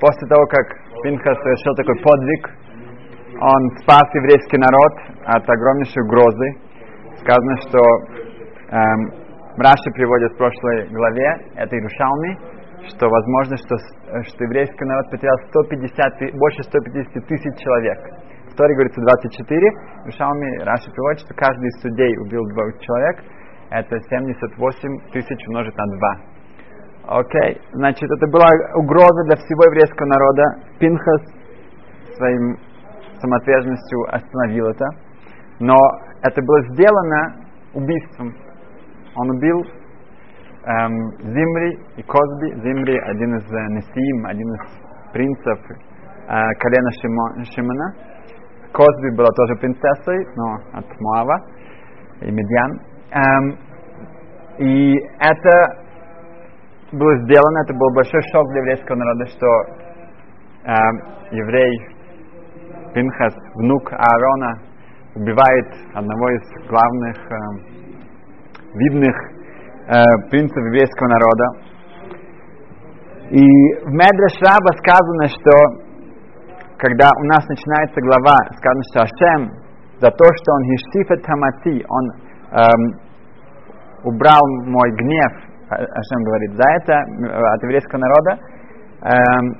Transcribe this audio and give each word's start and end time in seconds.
после 0.00 0.26
того, 0.28 0.44
как 0.46 0.66
Пинхас 1.04 1.38
совершил 1.38 1.74
такой 1.76 1.96
подвиг, 2.02 2.42
он 3.40 3.70
спас 3.80 4.04
еврейский 4.14 4.58
народ 4.58 4.92
от 5.24 5.48
огромнейшей 5.48 6.02
угрозы. 6.02 6.48
Сказано, 7.20 7.56
что 7.68 7.78
эм, 7.78 9.00
Раши 9.56 9.90
приводит 9.94 10.32
в 10.32 10.36
прошлой 10.36 10.88
главе, 10.88 11.28
это 11.56 11.76
Иерушалми, 11.76 12.36
что 12.88 13.08
возможно, 13.08 13.56
что, 13.56 13.76
что 14.24 14.44
еврейский 14.44 14.84
народ 14.84 15.10
потерял 15.10 15.36
150, 15.48 16.34
больше 16.36 16.62
150 16.64 17.26
тысяч 17.26 17.54
человек. 17.60 17.98
В 18.52 18.56
Торе 18.56 18.74
говорится 18.74 19.00
24, 19.00 19.68
Иерушалми 20.04 20.64
Раши 20.64 20.90
приводит, 20.90 21.20
что 21.20 21.34
каждый 21.34 21.68
из 21.68 21.80
судей 21.82 22.16
убил 22.18 22.44
двух 22.48 22.78
человек, 22.80 23.24
это 23.70 24.00
78 24.00 25.12
тысяч 25.12 25.48
умножить 25.48 25.76
на 25.76 25.86
2. 25.86 26.29
Окей, 27.10 27.58
okay. 27.58 27.60
значит, 27.72 28.08
это 28.08 28.26
была 28.30 28.46
угроза 28.76 29.24
для 29.26 29.34
всего 29.34 29.64
еврейского 29.64 30.06
народа. 30.06 30.42
Пинхас 30.78 31.22
своим 32.16 32.56
самоотверженностью 33.18 34.14
остановил 34.14 34.66
это. 34.68 34.86
Но 35.58 35.74
это 36.22 36.40
было 36.40 36.62
сделано 36.68 37.34
убийством. 37.74 38.32
Он 39.16 39.30
убил 39.30 39.58
эм, 40.66 41.10
Зимри 41.34 41.80
и 41.96 42.02
Козби. 42.04 42.54
Зимри 42.62 42.96
один 42.98 43.38
из 43.38 43.44
э, 43.44 43.66
Несиим, 43.74 44.26
один 44.26 44.48
из 44.54 45.12
принцев 45.12 45.58
э, 45.68 46.54
колена 46.60 46.90
Шимо, 47.02 47.44
Шимона. 47.44 47.94
Козби 48.72 49.16
была 49.16 49.30
тоже 49.34 49.56
принцессой, 49.56 50.26
но 50.36 50.78
от 50.78 50.86
Моава 51.00 51.44
и 52.20 52.30
Медьян. 52.30 52.80
Эм, 53.10 53.58
и 54.58 54.94
это 55.18 55.89
было 56.92 57.16
сделано, 57.24 57.62
это 57.62 57.74
был 57.74 57.90
большой 57.94 58.20
шок 58.32 58.48
для 58.50 58.60
еврейского 58.62 58.96
народа, 58.96 59.26
что 59.26 59.46
э, 60.64 60.74
еврей 61.30 61.88
Пинхас, 62.94 63.34
внук 63.54 63.92
Аарона, 63.92 64.58
убивает 65.14 65.66
одного 65.94 66.30
из 66.30 66.42
главных 66.68 67.16
э, 67.16 67.36
видных 68.74 69.14
э, 69.14 70.02
принцев 70.30 70.56
еврейского 70.56 71.08
народа. 71.08 71.70
И 73.30 73.44
в 73.86 73.90
Медреш 73.90 74.34
Раба 74.42 74.72
сказано, 74.82 75.28
что 75.28 75.90
когда 76.78 77.08
у 77.20 77.24
нас 77.26 77.46
начинается 77.46 78.00
глава, 78.00 78.36
сказано, 78.56 78.82
что 78.90 79.02
Ашем 79.02 79.50
за 80.00 80.10
то, 80.10 80.24
что 80.34 80.52
он 80.52 80.62
хиштифет 80.64 81.24
хамати, 81.24 81.84
он 81.86 82.10
эм, 82.58 83.00
убрал 84.02 84.40
мой 84.64 84.90
гнев 84.96 85.49
Ашем 85.70 86.24
говорит, 86.24 86.50
за 86.52 86.68
это 86.82 86.98
от 86.98 87.62
еврейского 87.62 88.00
народа, 88.00 88.42
эм, 89.06 89.54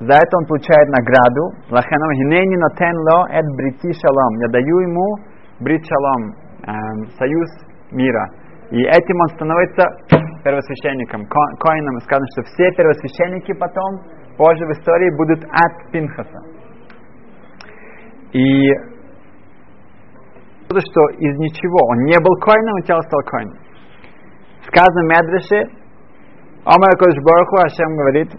за 0.00 0.14
это 0.14 0.36
он 0.38 0.46
получает 0.46 0.88
награду. 0.88 1.52
Лахеном 1.68 2.12
хинейни 2.14 2.56
нотен 2.56 2.96
ло 2.96 3.28
эт 3.28 3.44
брити 3.56 3.92
шалом. 3.92 4.38
Я 4.40 4.48
даю 4.48 4.78
ему 4.80 5.16
брит 5.60 5.84
шалом, 5.84 6.34
эм, 6.64 7.06
союз 7.18 7.48
мира. 7.92 8.26
И 8.70 8.80
этим 8.80 9.20
он 9.20 9.28
становится 9.36 9.84
первосвященником, 10.42 11.26
ко- 11.26 11.56
коином. 11.58 11.98
Сказано, 12.00 12.26
что 12.32 12.42
все 12.44 12.70
первосвященники 12.72 13.52
потом, 13.52 14.00
позже 14.38 14.64
в 14.64 14.70
истории, 14.70 15.14
будут 15.16 15.44
от 15.44 15.92
Пинхаса. 15.92 16.40
И 18.32 18.70
что 20.70 21.08
из 21.18 21.36
ничего, 21.36 21.88
он 21.90 21.98
не 22.04 22.16
был 22.22 22.34
коином, 22.40 22.78
и 22.78 22.82
тело 22.84 23.02
стал 23.02 23.20
коином 23.26 23.69
сказано 24.66 25.02
в 25.02 25.08
Медреше, 25.08 25.80
Омар 26.64 26.96
Кодыш 26.98 27.16
Бараху 27.24 27.56
Ашем 27.64 27.96
говорит, 27.96 28.30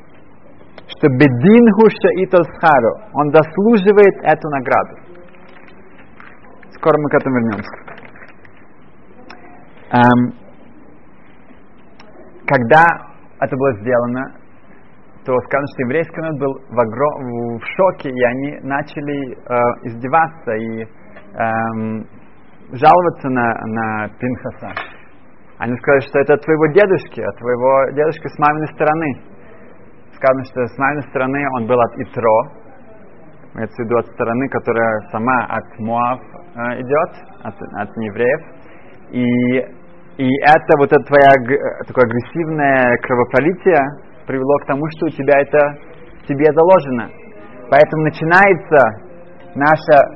что 0.87 1.07
бедин 1.07 1.73
хуша 1.73 2.09
итол 2.23 2.43
схару, 2.55 2.93
он 3.13 3.31
заслуживает 3.31 4.15
эту 4.23 4.49
награду. 4.49 4.95
Скоро 6.75 6.97
мы 6.99 7.09
к 7.09 7.13
этому 7.15 7.35
вернемся. 7.35 7.91
Эм, 9.91 10.33
когда 12.47 12.85
это 13.39 13.55
было 13.55 13.73
сделано, 13.81 14.35
то 15.25 15.37
сказано, 15.39 15.67
что 15.73 15.83
еврейский 15.83 16.21
народ 16.21 16.39
был 16.39 16.53
в, 16.69 16.79
огром, 16.79 17.57
в 17.59 17.65
шоке, 17.75 18.09
и 18.09 18.23
они 18.23 18.59
начали 18.61 19.33
э, 19.33 19.37
издеваться 19.83 20.51
и 20.53 20.83
эм, 20.83 22.07
жаловаться 22.71 23.29
на, 23.29 23.53
на 23.65 24.09
Пинхаса. 24.19 25.00
Они 25.61 25.77
сказали, 25.77 26.01
что 26.09 26.17
это 26.17 26.33
от 26.33 26.41
твоего 26.41 26.65
дедушки, 26.73 27.21
от 27.21 27.37
твоего 27.37 27.93
дедушки 27.93 28.27
с 28.33 28.39
маминой 28.39 28.67
стороны. 28.73 29.21
Сказано, 30.17 30.43
что 30.45 30.65
с 30.65 30.75
маминой 30.75 31.03
стороны 31.09 31.37
он 31.53 31.67
был 31.67 31.79
от 31.79 31.93
Итро, 32.01 32.37
имеется 33.53 33.75
в 33.77 33.85
виду 33.85 33.97
от 33.99 34.07
стороны, 34.07 34.49
которая 34.49 35.01
сама 35.11 35.45
от 35.49 35.77
Муав 35.77 36.19
э, 36.19 36.81
идет, 36.81 37.11
от, 37.43 37.53
от 37.77 37.89
евреев. 37.95 38.41
И, 39.11 39.21
и 40.17 40.29
это 40.49 40.71
вот 40.79 40.91
это 40.91 41.03
твоя 41.05 41.29
такое 41.85 42.09
агрессивное 42.09 42.97
кровопролитие 43.05 43.85
привело 44.25 44.57
к 44.63 44.65
тому, 44.65 44.81
что 44.97 45.05
у 45.05 45.09
тебя 45.09 45.41
это 45.41 45.77
тебе 46.25 46.45
заложено. 46.57 47.05
Поэтому 47.69 48.03
начинается 48.09 48.79
наша 49.53 50.09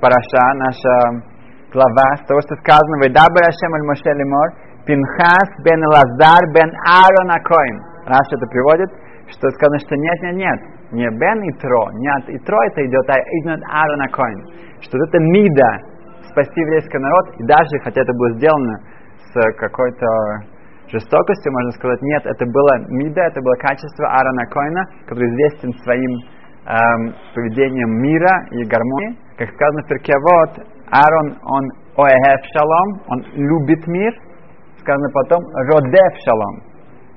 параша, 0.00 0.46
наша 0.58 1.30
глава 1.72 2.16
с 2.16 2.26
того, 2.26 2.40
что 2.40 2.56
сказано 2.56 3.04
«Вейдабер 3.04 3.46
Ашем 3.46 3.74
аль 3.74 3.86
Моше 3.86 4.10
лимор» 4.18 4.69
Пинхас 4.86 5.50
бен 5.64 5.80
Лазар 5.84 6.42
бен 6.54 6.70
Аарон 6.86 7.30
Акоин. 7.30 7.76
Раш 8.06 8.26
это 8.32 8.46
приводит, 8.46 8.90
что 9.28 9.50
сказано, 9.50 9.78
что 9.78 9.96
нет, 9.96 10.18
нет, 10.22 10.36
нет, 10.36 10.60
не 10.92 11.08
бен 11.18 11.38
Итро, 11.50 11.90
не 11.94 12.08
от 12.08 12.28
Итро 12.28 12.58
это 12.64 12.84
идет, 12.84 13.06
а 13.08 13.14
от 13.14 13.62
Аарон 13.70 14.02
Акоин. 14.02 14.40
Что 14.80 14.98
это 14.98 15.18
мида 15.18 15.90
спасти 16.30 16.60
еврейский 16.60 16.98
народ, 16.98 17.34
и 17.38 17.44
даже, 17.44 17.78
хотя 17.82 18.02
это 18.02 18.12
было 18.12 18.32
сделано 18.38 18.80
с 19.32 19.52
какой-то 19.58 20.06
жестокостью, 20.88 21.52
можно 21.52 21.70
сказать, 21.72 22.00
нет, 22.02 22.26
это 22.26 22.44
было 22.46 22.78
мида, 22.88 23.22
это 23.22 23.40
было 23.40 23.54
качество 23.56 24.06
Аарона 24.08 24.46
Коина, 24.46 24.84
который 25.06 25.28
известен 25.30 25.72
своим 25.82 26.10
эм, 26.66 27.14
поведением 27.34 28.02
мира 28.02 28.46
и 28.50 28.64
гармонии. 28.64 29.18
Как 29.38 29.50
сказано 29.50 29.82
в 29.82 29.88
Перкевод, 29.88 30.66
Аарон, 30.90 31.38
он 31.44 31.64
оэхев 31.96 32.40
шалом, 32.54 32.88
он 33.06 33.22
любит 33.34 33.86
мир, 33.86 34.12
сказано 34.80 35.08
потом 35.12 35.40
«родев 35.54 36.12
шалом». 36.24 36.70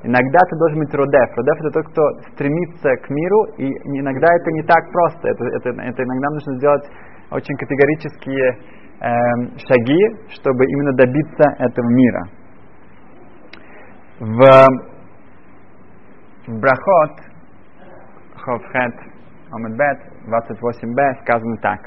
Иногда 0.04 0.40
ты 0.50 0.58
должен 0.58 0.80
быть 0.80 0.94
родев. 0.94 1.30
Родев 1.38 1.58
это 1.62 1.72
тот, 1.72 1.88
кто 1.92 2.02
стремится 2.34 2.90
к 2.98 3.10
миру, 3.10 3.44
и 3.58 3.68
иногда 4.00 4.28
это 4.28 4.52
не 4.52 4.64
так 4.64 4.84
просто. 4.92 5.30
Это, 5.30 5.46
это, 5.46 5.70
это 5.70 6.04
иногда 6.04 6.30
нужно 6.30 6.58
сделать 6.58 6.86
очень 7.32 7.56
категорические 7.56 8.52
э, 8.52 9.10
шаги, 9.64 10.04
чтобы 10.30 10.66
именно 10.66 10.94
добиться 10.94 11.44
этого 11.58 11.88
мира. 11.88 12.24
В, 14.20 14.40
в 16.48 16.60
Брахот, 16.60 17.34
Ховхет, 18.44 18.96
Омедбет, 19.52 20.00
28б 20.28 21.22
сказано 21.22 21.58
так, 21.62 21.80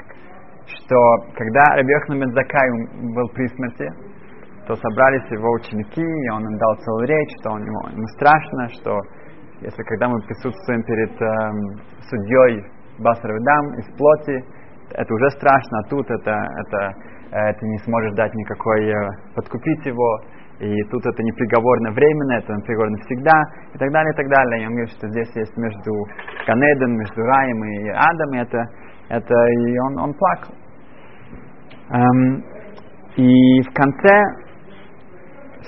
что 0.65 0.95
когда 1.35 1.63
Рабиохна 1.75 2.13
Медзакай 2.13 2.69
был 3.13 3.29
при 3.29 3.47
смерти, 3.47 3.89
то 4.67 4.75
собрались 4.75 5.31
его 5.31 5.49
ученики, 5.53 6.03
и 6.03 6.29
он 6.29 6.43
им 6.43 6.57
дал 6.57 6.75
целую 6.83 7.07
речь, 7.07 7.31
что 7.39 7.51
он, 7.51 7.63
ему, 7.63 7.79
ему 7.89 8.05
страшно, 8.19 8.67
что 8.75 8.99
если 9.61 9.81
когда 9.83 10.09
мы 10.09 10.21
присутствуем 10.21 10.83
перед 10.83 11.21
эм, 11.21 11.81
судьей 12.09 12.65
Басаравидам 12.99 13.79
из 13.79 13.87
плоти, 13.97 14.43
это 14.91 15.13
уже 15.13 15.29
страшно, 15.31 15.79
а 15.79 15.89
тут 15.89 16.05
это, 16.09 16.31
это, 16.31 16.93
э, 17.31 17.53
ты 17.53 17.65
не 17.65 17.77
сможешь 17.79 18.13
дать 18.15 18.33
никакой, 18.33 18.89
э, 18.89 19.09
подкупить 19.35 19.85
его, 19.85 20.19
и 20.59 20.83
тут 20.89 21.05
это 21.05 21.23
не 21.23 21.31
приговор 21.31 21.79
на 21.81 21.91
временно, 21.91 22.33
это 22.33 22.53
приговор 22.65 22.89
навсегда, 22.89 23.41
и 23.73 23.77
так 23.77 23.91
далее, 23.91 24.11
и 24.11 24.17
так 24.17 24.27
далее. 24.27 24.63
И 24.63 24.65
он 24.65 24.71
говорит, 24.73 24.89
что 24.91 25.07
здесь 25.09 25.29
есть 25.35 25.55
между 25.55 25.91
Канедом, 26.45 26.91
между 26.97 27.21
раем 27.21 27.63
и 27.63 27.89
адом, 27.89 28.33
и 28.33 28.37
это, 28.39 28.65
это 29.09 29.33
и 29.33 29.79
он, 29.79 29.99
он 29.99 30.13
плакал. 30.13 30.53
Эм, 31.89 32.43
и 33.15 33.61
в 33.61 33.73
конце 33.73 34.46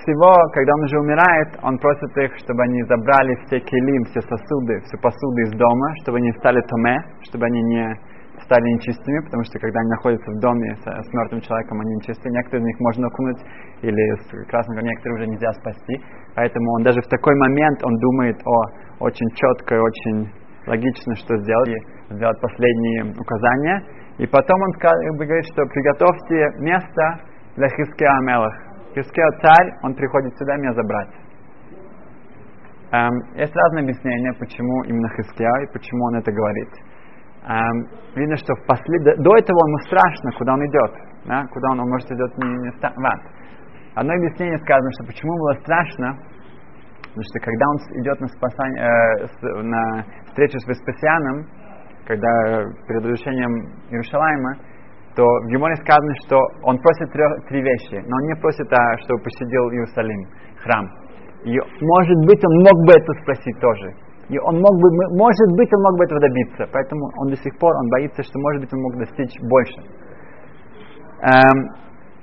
всего, 0.04 0.34
когда 0.54 0.74
он 0.74 0.84
уже 0.84 1.00
умирает, 1.00 1.50
он 1.64 1.78
просит 1.78 2.18
их, 2.18 2.32
чтобы 2.38 2.64
они 2.64 2.84
забрали 2.84 3.36
все 3.46 3.60
келим, 3.60 4.04
все 4.06 4.22
сосуды, 4.22 4.80
всю 4.86 4.98
посуду 4.98 5.38
из 5.42 5.52
дома, 5.52 5.88
чтобы 6.02 6.18
они 6.18 6.32
стали 6.40 6.62
томе, 6.62 6.98
чтобы 7.24 7.46
они 7.46 7.62
не 7.64 7.96
стали 8.44 8.64
нечистыми, 8.64 9.20
потому 9.26 9.44
что 9.44 9.60
когда 9.60 9.80
они 9.80 9.90
находятся 9.90 10.32
в 10.32 10.40
доме 10.40 10.76
с, 10.76 10.84
с 10.84 11.14
мертвым 11.14 11.42
человеком, 11.42 11.82
они 11.82 11.96
нечистые. 11.96 12.32
Некоторые 12.32 12.62
из 12.64 12.68
них 12.68 12.80
можно 12.80 13.08
окунуть, 13.08 13.42
или 13.82 14.04
с 14.24 14.50
красным, 14.50 14.80
некоторые 14.80 15.16
уже 15.20 15.28
нельзя 15.28 15.52
спасти. 15.54 15.96
Поэтому 16.36 16.72
он 16.80 16.84
даже 16.84 17.02
в 17.02 17.08
такой 17.08 17.36
момент, 17.36 17.84
он 17.84 17.96
думает 17.98 18.38
о 18.46 19.06
очень 19.06 19.30
четко 19.36 19.76
и 19.76 19.80
очень 19.80 20.32
логично, 20.68 21.16
что 21.16 21.38
сделать, 21.38 21.70
и 21.70 22.14
сделать 22.14 22.40
последние 22.42 23.12
указания. 23.12 23.84
И 24.18 24.28
потом 24.28 24.62
он 24.62 24.72
говорит, 25.18 25.46
что 25.52 25.66
приготовьте 25.66 26.60
место 26.60 27.04
для 27.56 27.68
Хискеа 27.68 28.18
Амелах, 28.20 28.69
Хискео 29.00 29.32
царь, 29.42 29.72
он 29.84 29.96
приходит 29.96 30.36
сюда 30.38 30.58
меня 30.58 30.74
забрать. 30.74 31.10
Эм, 32.92 33.14
есть 33.36 33.56
разные 33.56 33.84
объяснения, 33.84 34.34
почему 34.34 34.84
именно 34.84 35.08
Хиския 35.16 35.52
и 35.64 35.72
почему 35.72 36.04
он 36.06 36.16
это 36.16 36.32
говорит. 36.32 36.70
Эм, 37.48 37.88
видно, 38.16 38.36
что 38.36 38.54
в 38.56 38.66
послед... 38.66 39.04
до 39.24 39.38
этого 39.38 39.58
ему 39.68 39.78
страшно, 39.88 40.32
куда 40.38 40.54
он 40.54 40.66
идет. 40.66 40.92
Да? 41.26 41.46
Куда 41.48 41.72
он, 41.72 41.80
он 41.80 41.90
может 41.90 42.12
идет 42.12 42.38
не, 42.38 42.50
не 42.50 42.72
в 42.72 42.84
ад. 42.84 43.22
Одно 43.96 44.14
объяснение 44.14 44.58
сказано, 44.60 44.92
что 44.94 45.06
почему 45.06 45.32
было 45.38 45.54
страшно, 45.62 46.18
потому 47.08 47.24
что 47.24 47.40
когда 47.40 47.66
он 47.70 47.78
идет 48.02 48.20
на, 48.20 48.28
спасание, 48.28 48.84
э, 48.84 49.62
на 49.62 50.06
встречу 50.28 50.60
с 50.60 50.68
Веспасианом, 50.68 51.46
когда 52.06 52.64
перед 52.88 53.04
разрушением 53.04 53.52
Иерушалайма, 53.92 54.58
то 55.20 55.26
в 55.44 55.48
Геморе 55.52 55.76
сказано, 55.84 56.14
что 56.24 56.40
он 56.64 56.80
просит 56.80 57.12
три, 57.12 57.24
три 57.50 57.60
вещи, 57.60 58.00
но 58.08 58.16
он 58.16 58.24
не 58.32 58.36
просит, 58.40 58.72
а, 58.72 58.98
чтобы 59.04 59.20
посетил 59.20 59.68
Иерусалим, 59.68 60.24
храм. 60.64 60.88
И, 61.44 61.60
может 61.60 62.20
быть, 62.24 62.40
он 62.40 62.54
мог 62.64 62.78
бы 62.88 62.96
это 62.96 63.12
спросить 63.20 63.60
тоже. 63.60 63.92
И 64.30 64.40
он 64.40 64.64
мог 64.64 64.72
бы, 64.80 64.88
может 65.20 65.50
быть, 65.60 65.68
он 65.76 65.82
мог 65.84 65.98
бы 66.00 66.06
этого 66.06 66.22
добиться. 66.22 66.72
Поэтому 66.72 67.12
он 67.20 67.32
до 67.32 67.36
сих 67.36 67.52
пор, 67.60 67.76
он 67.84 67.90
боится, 67.90 68.24
что, 68.24 68.40
может 68.40 68.62
быть, 68.62 68.72
он 68.72 68.80
мог 68.80 68.96
достичь 68.96 69.36
больше. 69.44 69.80
Эм, 71.28 71.68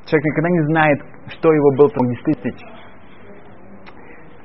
человек 0.09 0.25
никогда 0.25 0.49
не 0.49 0.63
знает, 0.73 0.99
что 1.37 1.53
его 1.53 1.69
был 1.77 1.93
мог 2.01 2.09
достичь. 2.25 2.65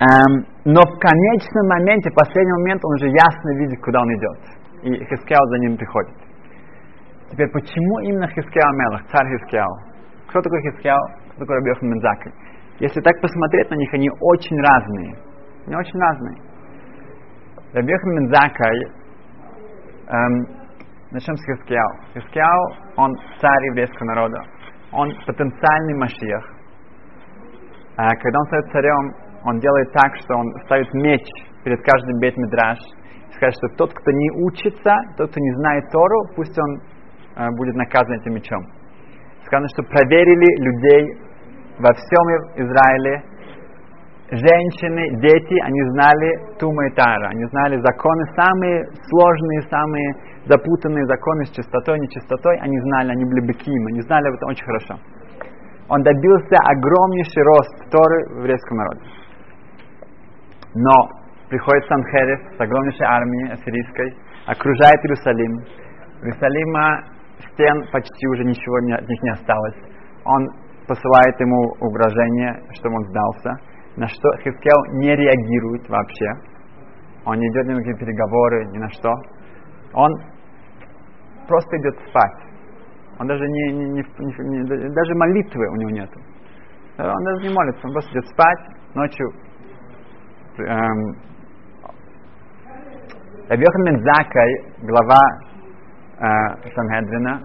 Эм, 0.03 0.43
но 0.65 0.81
в 0.83 0.99
конечном 0.99 1.67
моменте, 1.71 2.11
в 2.11 2.15
последний 2.19 2.57
момент, 2.59 2.83
он 2.83 2.91
уже 2.99 3.07
ясно 3.07 3.49
видит, 3.63 3.79
куда 3.79 4.01
он 4.01 4.11
идет. 4.11 4.39
И 4.83 5.05
Хискял 5.07 5.47
за 5.47 5.57
ним 5.59 5.77
приходит. 5.77 6.30
Теперь, 7.31 7.49
почему 7.51 7.99
именно 7.99 8.27
Хискял 8.27 8.73
Мелах, 8.73 9.07
царь 9.07 9.25
Хискял? 9.27 9.71
Кто 10.27 10.41
такой 10.41 10.61
Хискял? 10.63 10.99
Кто 11.29 11.39
такой 11.39 11.55
Рабиохан 11.55 11.89
Мензакай? 11.89 12.33
Если 12.79 12.99
так 12.99 13.21
посмотреть 13.21 13.69
на 13.69 13.75
них, 13.75 13.93
они 13.93 14.09
очень 14.19 14.57
разные. 14.59 15.15
Они 15.65 15.75
очень 15.77 15.97
разные. 15.97 16.37
Рабиохан 17.73 18.09
Мензакай, 18.11 18.77
эм, 20.07 20.61
начнем 21.11 21.35
с 21.37 21.45
Хискияу. 21.45 21.89
Хискияу, 22.13 22.63
он 22.97 23.15
царь 23.39 23.65
еврейского 23.67 24.07
народа. 24.07 24.43
Он 24.91 25.09
потенциальный 25.25 25.97
Машиах. 25.99 26.45
А 27.95 28.09
когда 28.09 28.39
он 28.39 28.45
становится 28.47 28.73
царем, 28.73 29.15
он 29.45 29.59
делает 29.59 29.91
так, 29.93 30.15
что 30.17 30.35
он 30.35 30.51
ставит 30.65 30.93
меч 30.93 31.23
перед 31.63 31.79
каждым 31.81 32.19
бейт 32.19 32.35
мидраш 32.35 32.77
и 33.29 33.33
скажет, 33.35 33.55
что 33.55 33.77
тот, 33.77 33.93
кто 33.93 34.11
не 34.11 34.31
учится, 34.47 34.95
тот, 35.15 35.31
кто 35.31 35.39
не 35.39 35.55
знает 35.55 35.89
Тору, 35.91 36.25
пусть 36.35 36.57
он 36.59 36.81
будет 37.57 37.75
наказан 37.75 38.13
этим 38.19 38.33
мечом. 38.33 38.65
Сказано, 39.45 39.67
что 39.69 39.83
проверили 39.83 40.49
людей 40.61 41.17
во 41.79 41.93
всем 41.93 42.25
Израиле 42.55 43.23
женщины, 44.31 45.19
дети, 45.19 45.55
они 45.63 45.81
знали 45.91 46.57
Тума 46.57 46.87
и 46.87 46.91
Тара, 46.91 47.29
они 47.29 47.43
знали 47.51 47.75
законы, 47.81 48.23
самые 48.39 48.85
сложные, 49.09 49.61
самые 49.69 50.15
запутанные 50.45 51.05
законы 51.05 51.45
с 51.45 51.51
чистотой, 51.51 51.99
нечистотой, 51.99 52.57
они 52.59 52.79
знали, 52.79 53.11
они 53.11 53.25
были 53.25 53.47
беким, 53.47 53.87
они 53.87 54.01
знали 54.01 54.27
об 54.27 54.35
этом 54.35 54.49
очень 54.49 54.65
хорошо. 54.65 54.95
Он 55.89 56.01
добился 56.03 56.55
огромнейший 56.63 57.43
рост 57.43 57.91
Торы 57.91 58.27
в 58.29 58.37
еврейском 58.39 58.77
народе. 58.77 59.01
Но 60.75 61.21
приходит 61.49 61.83
Санхерев 61.87 62.39
с 62.57 62.61
огромнейшей 62.61 63.05
армией 63.05 63.51
ассирийской, 63.51 64.15
окружает 64.47 64.95
Иерусалим. 65.03 65.65
Иерусалима 66.23 67.03
стен 67.41 67.83
почти 67.91 68.27
уже 68.27 68.43
ничего 68.43 68.79
не, 68.81 68.93
от 68.93 69.07
них 69.07 69.21
не 69.23 69.29
осталось. 69.31 69.75
Он 70.25 70.47
посылает 70.87 71.39
ему 71.39 71.75
угрожение, 71.79 72.61
чтобы 72.73 72.95
он 72.95 73.05
сдался, 73.05 73.51
на 73.97 74.07
что 74.07 74.29
Хискел 74.43 74.85
не 74.99 75.15
реагирует 75.15 75.87
вообще. 75.89 76.27
Он 77.25 77.37
не 77.37 77.47
идет 77.47 77.67
ни 77.67 77.73
на 77.73 77.77
какие 77.77 77.95
переговоры, 77.95 78.65
ни 78.71 78.77
на 78.77 78.89
что. 78.89 79.13
Он 79.93 80.11
просто 81.47 81.77
идет 81.77 81.95
спать. 82.09 82.51
Он 83.19 83.27
даже 83.27 83.45
не, 83.47 83.73
не, 83.73 83.85
не, 83.85 84.01
не 84.01 84.89
даже 84.89 85.15
молитвы 85.15 85.67
у 85.69 85.75
него 85.75 85.91
нету. 85.91 86.19
Он 86.97 87.23
даже 87.23 87.47
не 87.47 87.53
молится, 87.53 87.87
он 87.87 87.93
просто 87.93 88.11
идет 88.11 88.27
спать 88.27 88.59
ночью. 88.95 89.31
Эм, 90.57 91.15
Рабьохан 93.47 93.83
Мензакай, 93.83 94.51
глава 94.81 95.19
э, 96.21 96.69
Санхедрина, 96.75 97.41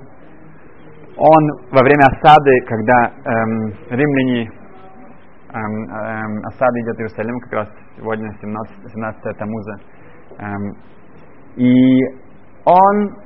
он 1.16 1.50
во 1.72 1.82
время 1.82 2.04
осады, 2.12 2.60
когда 2.66 3.10
эм, 3.24 3.72
римляне, 3.88 4.50
эм, 5.52 5.84
эм, 5.88 6.44
осада 6.44 6.80
идет 6.82 6.96
в 6.96 7.00
Иерусалим, 7.00 7.40
как 7.40 7.52
раз 7.52 7.68
сегодня 7.96 8.30
17, 8.38 8.92
17 8.92 9.38
Тамуза, 9.38 9.76
эм, 10.38 10.76
и 11.56 12.02
он, 12.66 13.16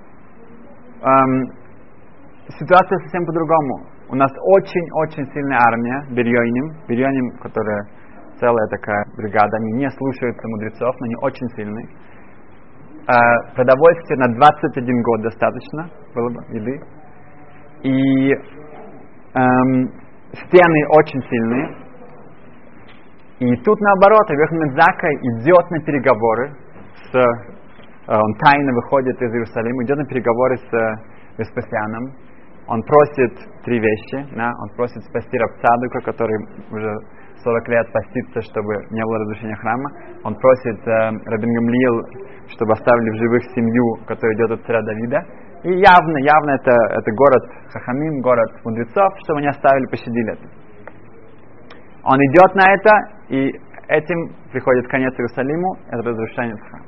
эм, 1.02 1.52
ситуация 2.58 2.99
совсем 3.00 3.26
по-другому. 3.26 3.87
У 4.08 4.14
нас 4.14 4.31
очень-очень 4.31 5.26
сильная 5.32 5.58
армия, 5.58 6.05
Бирьоним, 6.11 6.75
Бирьоним, 6.88 7.38
которая 7.38 7.87
целая 8.38 8.67
такая 8.69 9.05
бригада, 9.17 9.56
они 9.56 9.73
не 9.73 9.91
слушаются 9.91 10.49
мудрецов, 10.49 10.94
но 11.00 11.05
они 11.06 11.17
очень 11.23 11.49
сильные. 11.56 11.88
Э, 13.08 13.55
продовольствия 13.55 14.17
на 14.17 14.35
21 14.35 15.02
год 15.02 15.23
достаточно 15.23 15.91
было 16.14 16.29
бы, 16.29 16.56
еды 16.56 16.81
и 17.82 18.32
эм, 19.35 19.88
стены 20.32 20.81
очень 20.99 21.23
сильные. 21.23 21.76
И 23.38 23.56
тут 23.64 23.81
наоборот, 23.81 24.31
Авиахмед 24.31 24.73
Зака 24.75 25.08
идет 25.12 25.70
на 25.70 25.81
переговоры 25.81 26.55
с, 27.11 27.17
э, 27.17 28.14
он 28.14 28.35
тайно 28.35 28.73
выходит 28.75 29.17
из 29.23 29.32
Иерусалима, 29.32 29.85
идет 29.85 29.97
на 29.97 30.05
переговоры 30.05 30.58
с 30.58 30.75
э, 30.75 30.97
Веспасианом. 31.38 32.14
Он 32.69 32.82
просит 32.82 33.32
три 33.64 33.81
вещи. 33.81 34.29
Да? 34.37 34.52
Он 34.61 34.69
просит 34.76 35.02
спасти 35.05 35.38
Рабцадука, 35.38 36.00
который 36.05 36.37
уже 36.70 36.99
40 37.42 37.69
лет 37.69 37.92
постится, 37.92 38.40
чтобы 38.42 38.75
не 38.90 39.02
было 39.02 39.19
разрушения 39.19 39.56
храма. 39.56 39.90
Он 40.25 40.34
просит 40.34 40.81
э, 40.87 40.92
Рабин 41.26 41.52
Гамлиил, 41.54 41.96
чтобы 42.48 42.72
оставили 42.72 43.10
в 43.10 43.16
живых 43.16 43.42
семью, 43.54 44.06
которая 44.06 44.37
идет 44.37 44.50
от 44.52 44.66
царя 44.66 44.82
Давида. 44.82 45.20
И 45.64 45.72
явно, 45.72 46.16
явно 46.19 46.50
это, 46.50 46.72
это 46.96 47.10
город 47.12 47.44
Хахамим, 47.72 48.20
город 48.20 48.50
мудрецов, 48.64 49.12
чтобы 49.25 49.40
они 49.40 49.48
оставили, 49.48 49.87
пощадили 49.87 50.32
это. 50.32 50.46
Он 52.04 52.16
идет 52.16 52.54
на 52.54 52.64
это, 52.72 52.90
и 53.28 53.52
этим 53.88 54.32
приходит 54.52 54.88
конец 54.88 55.12
Иерусалиму, 55.14 55.76
это 55.88 56.02
разрушение 56.02 56.56
храма. 56.56 56.87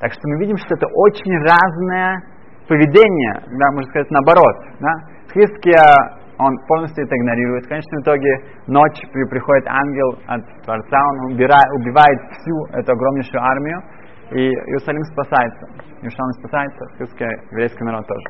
Так 0.00 0.12
что 0.12 0.20
мы 0.24 0.40
видим, 0.40 0.56
что 0.56 0.74
это 0.74 0.86
очень 0.86 1.32
разное 1.38 2.22
поведение, 2.68 3.34
да, 3.58 3.70
можно 3.72 3.88
сказать 3.90 4.10
наоборот. 4.10 4.56
Да. 4.80 4.92
Хиския, 5.32 6.21
он 6.44 6.58
полностью 6.66 7.04
это 7.04 7.14
игнорирует. 7.16 7.64
В 7.64 7.68
конечном 7.68 8.02
итоге 8.02 8.30
ночью 8.66 9.08
приходит 9.10 9.66
ангел 9.66 10.18
от 10.26 10.42
Творца, 10.64 10.98
он 11.10 11.32
убирает, 11.32 11.68
убивает 11.74 12.18
всю 12.38 12.66
эту 12.78 12.92
огромнейшую 12.92 13.42
армию, 13.42 13.82
и 14.30 14.48
Иерусалим 14.48 15.02
спасается. 15.04 15.66
Иерусалим 16.00 16.32
спасается, 16.40 16.84
русский 16.98 17.24
еврейский 17.50 17.84
народ 17.84 18.06
тоже. 18.06 18.24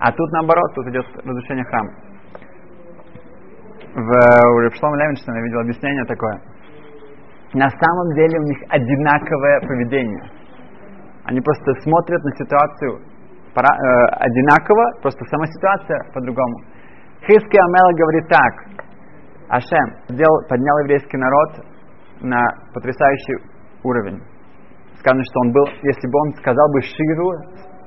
А 0.00 0.12
тут 0.12 0.30
наоборот, 0.32 0.74
тут 0.74 0.86
идет 0.88 1.06
разрушение 1.24 1.64
храма. 1.64 1.90
В, 3.94 4.10
у 4.54 4.60
Репшлома 4.60 4.96
Левинштейна 4.96 5.38
я 5.38 5.44
видел 5.44 5.60
объяснение 5.60 6.04
такое. 6.04 6.40
На 7.54 7.68
самом 7.70 8.14
деле 8.14 8.38
у 8.38 8.42
них 8.42 8.58
одинаковое 8.68 9.60
поведение. 9.60 10.30
Они 11.24 11.40
просто 11.40 11.74
смотрят 11.82 12.22
на 12.22 12.30
ситуацию 12.36 13.00
э, 13.00 13.62
одинаково, 14.20 15.00
просто 15.02 15.24
сама 15.24 15.46
ситуация 15.46 16.12
по-другому. 16.12 16.60
Хиски 17.26 17.58
Амела 17.58 17.92
говорит 17.92 18.28
так. 18.28 18.84
Ашем 19.48 19.96
сделал, 20.08 20.42
поднял 20.48 20.78
еврейский 20.80 21.16
народ 21.16 21.66
на 22.20 22.44
потрясающий 22.74 23.36
уровень 23.82 24.22
сказано, 24.98 25.22
что 25.24 25.40
он 25.40 25.52
был, 25.52 25.66
если 25.82 26.06
бы 26.10 26.18
он 26.18 26.34
сказал 26.34 26.66
бы 26.72 26.82
Ширу, 26.82 27.30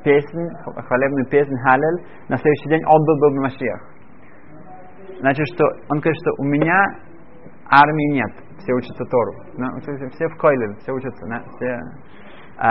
песнь, 0.04 0.48
хвалебную 0.88 1.28
песнь 1.28 1.56
Халель, 1.64 2.00
на 2.30 2.38
следующий 2.38 2.70
день 2.70 2.84
он 2.86 3.06
был 3.06 3.18
бы 3.20 3.42
Машиах. 3.42 3.82
Значит, 5.20 5.46
что 5.54 5.66
он 5.90 6.00
говорит, 6.00 6.18
что 6.18 6.32
у 6.40 6.44
меня 6.46 6.80
армии 7.70 8.14
нет, 8.14 8.32
все 8.58 8.74
учатся 8.74 9.06
Тору. 9.06 9.34
Ну, 9.58 9.68
все 9.80 10.28
в 10.28 10.38
Койле, 10.38 10.76
все 10.80 10.92
учатся, 10.92 11.26
все, 11.56 11.68
э, 11.68 12.70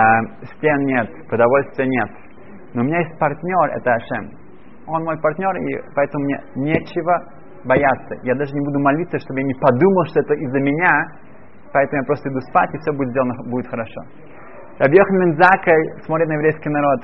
стен 0.57 0.79
нет, 0.87 1.09
продовольствия 1.29 1.87
нет. 1.87 2.11
Но 2.75 2.83
у 2.83 2.85
меня 2.85 2.99
есть 2.99 3.19
партнер, 3.19 3.71
это 3.77 3.95
Ашем. 3.95 4.31
Он 4.87 5.05
мой 5.05 5.21
партнер, 5.21 5.55
и 5.57 5.81
поэтому 5.95 6.25
мне 6.25 6.41
нечего 6.57 7.15
бояться. 7.65 8.15
Я 8.23 8.35
даже 8.35 8.53
не 8.55 8.65
буду 8.65 8.81
молиться, 8.81 9.19
чтобы 9.19 9.41
я 9.41 9.47
не 9.47 9.55
подумал, 9.55 10.05
что 10.07 10.21
это 10.21 10.35
из-за 10.35 10.61
меня, 10.61 10.91
поэтому 11.73 12.03
я 12.03 12.07
просто 12.07 12.29
иду 12.31 12.41
спать, 12.41 12.75
и 12.75 12.79
все 12.79 12.93
будет 12.93 13.11
сделано 13.11 13.35
будет 13.51 13.69
хорошо. 13.69 14.01
Рабьехан 14.79 15.17
Мензакай 15.19 16.03
смотрит 16.07 16.29
на 16.29 16.35
еврейский 16.35 16.71
народ, 16.71 17.01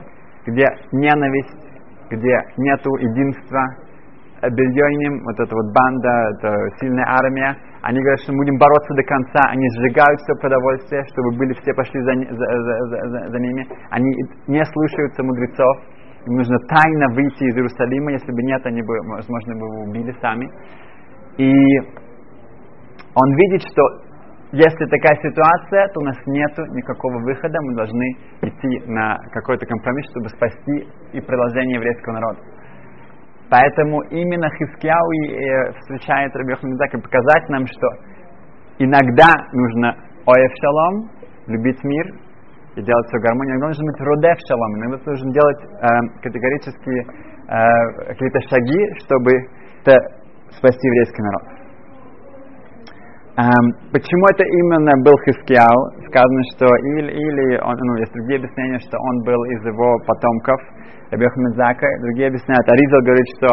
где 0.47 0.65
ненависть, 0.93 1.61
где 2.11 2.41
нету 2.57 2.91
единства, 2.97 3.67
Бельйоним, 4.43 5.25
вот 5.25 5.41
эта 5.41 5.55
вот 5.55 5.73
банда, 5.73 6.13
это 6.37 6.55
сильная 6.79 7.07
армия, 7.09 7.57
Они 7.83 7.99
говорят, 8.01 8.21
что 8.21 8.33
мы 8.33 8.45
будем 8.45 8.59
бороться 8.59 8.95
до 8.95 9.03
конца. 9.03 9.41
Они 9.49 9.65
сжигают 9.79 10.21
все 10.21 10.35
продовольствие, 10.41 11.05
чтобы 11.09 11.37
были 11.39 11.55
все 11.55 11.73
пошли 11.73 12.01
за, 12.03 12.13
за, 12.13 12.47
за, 12.63 13.09
за, 13.09 13.29
за 13.31 13.39
ними. 13.39 13.67
Они 13.91 14.13
не 14.47 14.65
слушаются 14.65 15.23
мудрецов. 15.23 15.77
Им 16.27 16.35
нужно 16.35 16.59
тайно 16.69 17.15
выйти 17.15 17.45
из 17.45 17.57
Иерусалима. 17.57 18.13
Если 18.13 18.33
бы 18.33 18.43
нет, 18.43 18.65
они 18.67 18.83
бы, 18.83 18.95
возможно, 19.15 19.55
бы 19.55 19.67
его 19.67 19.83
убили 19.89 20.13
сами. 20.21 20.51
И 21.39 21.53
он 23.15 23.35
видит, 23.37 23.63
что 23.63 24.07
если 24.53 24.87
такая 24.87 25.17
ситуация, 25.23 25.89
то 25.89 26.01
у 26.01 26.05
нас 26.05 26.17
нет 26.27 26.51
никакого 26.75 27.19
выхода, 27.25 27.59
мы 27.63 27.75
должны 27.75 28.17
идти 28.43 28.91
на 28.91 29.19
какой-то 29.33 29.67
компромисс, 29.67 30.11
чтобы 30.11 30.29
спасти 30.31 30.89
и 31.13 31.21
продолжение 31.21 31.77
еврейского 31.77 32.15
народа. 32.15 32.39
Поэтому 33.49 34.03
именно 34.11 34.49
Хискияу 34.51 35.11
и 35.13 35.79
встречает 35.81 36.35
Раби 36.35 36.51
Йоханан 36.51 36.75
и 36.75 37.01
показать 37.01 37.49
нам, 37.49 37.67
что 37.67 37.89
иногда 38.79 39.31
нужно 39.53 39.97
оев 40.27 40.53
шалом, 40.61 41.11
любить 41.47 41.83
мир 41.85 42.07
и 42.77 42.83
делать 42.83 43.07
все 43.09 43.19
гармонию. 43.19 43.57
Иногда 43.57 43.69
нужно 43.69 43.85
быть 43.85 44.01
родев 44.01 44.39
шалом, 44.47 44.71
иногда 44.77 44.97
нужно 45.05 45.33
делать 45.33 45.61
э, 45.65 45.87
категорические 46.23 47.01
э, 47.03 47.57
какие-то 48.13 48.41
шаги, 48.49 48.81
чтобы 49.05 49.33
спасти 50.57 50.87
еврейский 50.87 51.23
народ. 51.23 51.57
Um, 53.37 53.93
почему 53.93 54.25
это 54.33 54.45
именно 54.49 54.97
был 55.05 55.13
Хискияу? 55.29 55.81
Сказано, 56.09 56.41
что 56.57 56.65
или, 56.97 57.13
или 57.13 57.61
он, 57.61 57.77
ну, 57.77 57.97
есть 58.01 58.13
другие 58.13 58.41
объяснения, 58.41 58.81
что 58.81 58.97
он 58.97 59.25
был 59.25 59.45
из 59.45 59.61
его 59.61 59.99
потомков, 60.09 60.57
Рабиох 61.11 61.37
Мезака. 61.37 61.87
Другие 62.01 62.29
объясняют, 62.29 62.67
Аризал 62.67 63.03
говорит, 63.03 63.27
что 63.37 63.49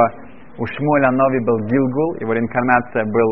у 0.58 0.66
Шмуля 0.66 1.12
Нови 1.12 1.40
был 1.44 1.60
Гилгул, 1.68 2.16
его 2.22 2.32
реинкарнация 2.32 3.04
был 3.04 3.30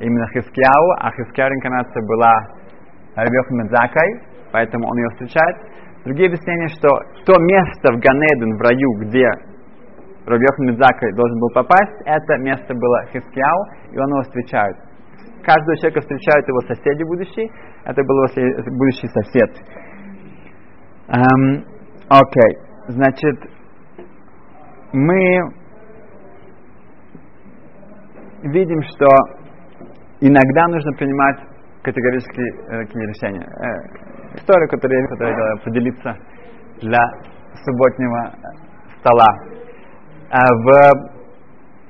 именно 0.00 0.26
Хискияу, 0.32 0.86
а 1.00 1.12
Хискияу 1.12 1.50
реинкарнация 1.50 2.02
была 2.08 2.32
Рабиох 3.16 3.50
Мезакой, 3.50 4.10
поэтому 4.52 4.88
он 4.88 4.96
ее 4.98 5.08
встречает. 5.10 5.56
Другие 6.04 6.28
объяснения, 6.28 6.68
что 6.68 6.88
то 7.26 7.38
место 7.40 7.92
в 7.92 7.98
Ганеден, 7.98 8.56
в 8.56 8.60
раю, 8.60 8.90
где 9.04 9.26
Рабиох 10.26 10.58
Мезакой 10.58 11.12
должен 11.14 11.38
был 11.40 11.50
попасть, 11.50 12.00
это 12.04 12.38
место 12.38 12.74
было 12.74 13.04
Хискияу, 13.12 13.64
и 13.92 13.98
он 13.98 14.08
его 14.08 14.22
встречает 14.22 14.76
каждого 15.42 15.76
человека 15.76 16.00
встречают 16.00 16.48
его 16.48 16.60
соседи 16.60 17.02
будущие. 17.04 17.50
Это 17.84 18.02
был 18.04 18.24
его 18.24 18.62
будущий 18.78 19.08
сосед. 19.08 19.50
Эм, 21.08 21.64
окей, 22.08 22.58
значит, 22.88 23.36
мы 24.92 25.52
видим, 28.42 28.82
что 28.82 29.06
иногда 30.20 30.68
нужно 30.68 30.92
принимать 30.92 31.40
категорические 31.82 32.52
э, 32.52 32.86
такие 32.86 33.00
история, 34.34 34.66
которую 34.68 35.00
я 35.00 35.08
хотел 35.08 35.64
поделиться 35.64 36.16
для 36.80 37.04
субботнего 37.64 38.32
стола. 39.00 39.26
Э, 40.30 40.36
в 40.64 41.20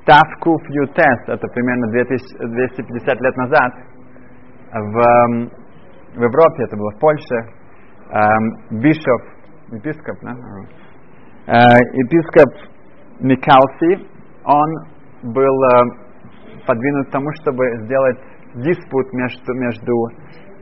Тавку 0.07 0.59
Фьютес, 0.67 1.29
это 1.29 1.47
примерно 1.49 1.89
250 1.89 3.21
лет 3.21 3.37
назад, 3.37 3.75
в, 4.73 4.95
в 6.17 6.23
Европе, 6.23 6.65
это 6.65 6.77
было 6.77 6.91
в 6.93 6.99
Польше, 6.99 7.35
эм, 8.11 8.81
бишоп, 8.81 9.23
епископ, 9.73 10.17
да? 10.23 10.33
э, 11.47 11.77
епископ 11.93 12.71
Микалси, 13.21 14.09
он 14.45 15.33
был 15.35 15.63
подвинут 16.67 17.09
к 17.09 17.13
тому, 17.13 17.29
чтобы 17.43 17.65
сделать 17.85 18.19
диспут 18.55 19.13
между, 19.13 19.55
между 19.55 19.93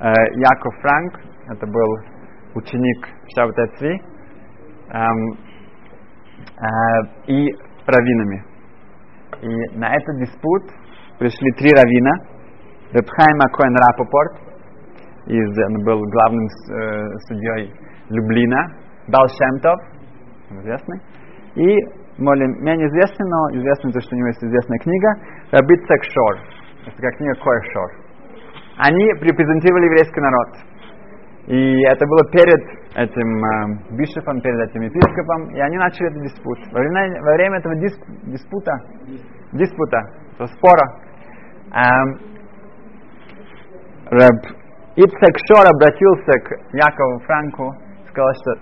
Яков 0.00 0.74
Франк, 0.82 1.27
это 1.50 1.66
был 1.66 1.98
ученик 2.54 3.08
Шабата 3.34 3.66
Цви, 3.78 4.00
эм, 4.90 5.32
э, 6.38 6.72
и 7.26 7.52
раввинами. 7.86 8.44
И 9.42 9.78
на 9.78 9.94
этот 9.94 10.18
диспут 10.18 10.62
пришли 11.18 11.52
три 11.52 11.70
равина. 11.70 12.12
Рабхайм 12.92 13.40
Акоин 13.40 13.76
Рапопорт, 13.76 14.32
из, 15.26 15.58
он 15.58 15.84
был 15.84 16.00
главным 16.00 16.46
э, 16.46 17.18
судьей 17.28 17.74
Люблина, 18.08 18.66
Бал 19.08 19.26
Шемтов, 19.28 19.78
известный, 20.50 21.00
и 21.54 21.76
более 22.18 22.48
менее 22.48 22.88
известный, 22.88 23.26
но 23.28 23.58
известный 23.58 23.92
то, 23.92 24.00
что 24.00 24.14
у 24.14 24.18
него 24.18 24.28
есть 24.28 24.42
известная 24.42 24.78
книга, 24.78 25.08
Рабит 25.52 25.80
Секшор, 25.86 26.38
это 26.86 26.96
такая 26.96 27.12
книга 27.12 27.34
Койшор. 27.34 27.90
Они 28.78 29.04
репрезентировали 29.20 29.84
еврейский 29.84 30.20
народ. 30.20 30.48
И 31.48 31.82
это 31.88 32.06
было 32.06 32.30
перед 32.30 32.60
этим 32.94 33.44
э, 33.44 33.96
бишефом, 33.96 34.38
перед 34.42 34.68
этим 34.68 34.82
епископом, 34.82 35.48
и 35.54 35.60
они 35.60 35.78
начали 35.78 36.10
этот 36.10 36.22
диспут. 36.24 36.58
Во 36.72 36.78
время, 36.78 37.22
во 37.22 37.32
время 37.32 37.58
этого 37.58 37.74
дисп, 37.76 37.98
диспута, 38.26 38.72
диспута, 39.52 39.98
то 40.36 40.46
спора, 40.46 41.00
эм, 41.72 42.18
Рэб 44.10 44.58
Ицек 44.96 45.36
Шор 45.48 45.64
обратился 45.64 46.32
к 46.40 46.74
Якову 46.74 47.18
Франку, 47.20 47.74
сказал, 48.10 48.30
что 48.34 48.60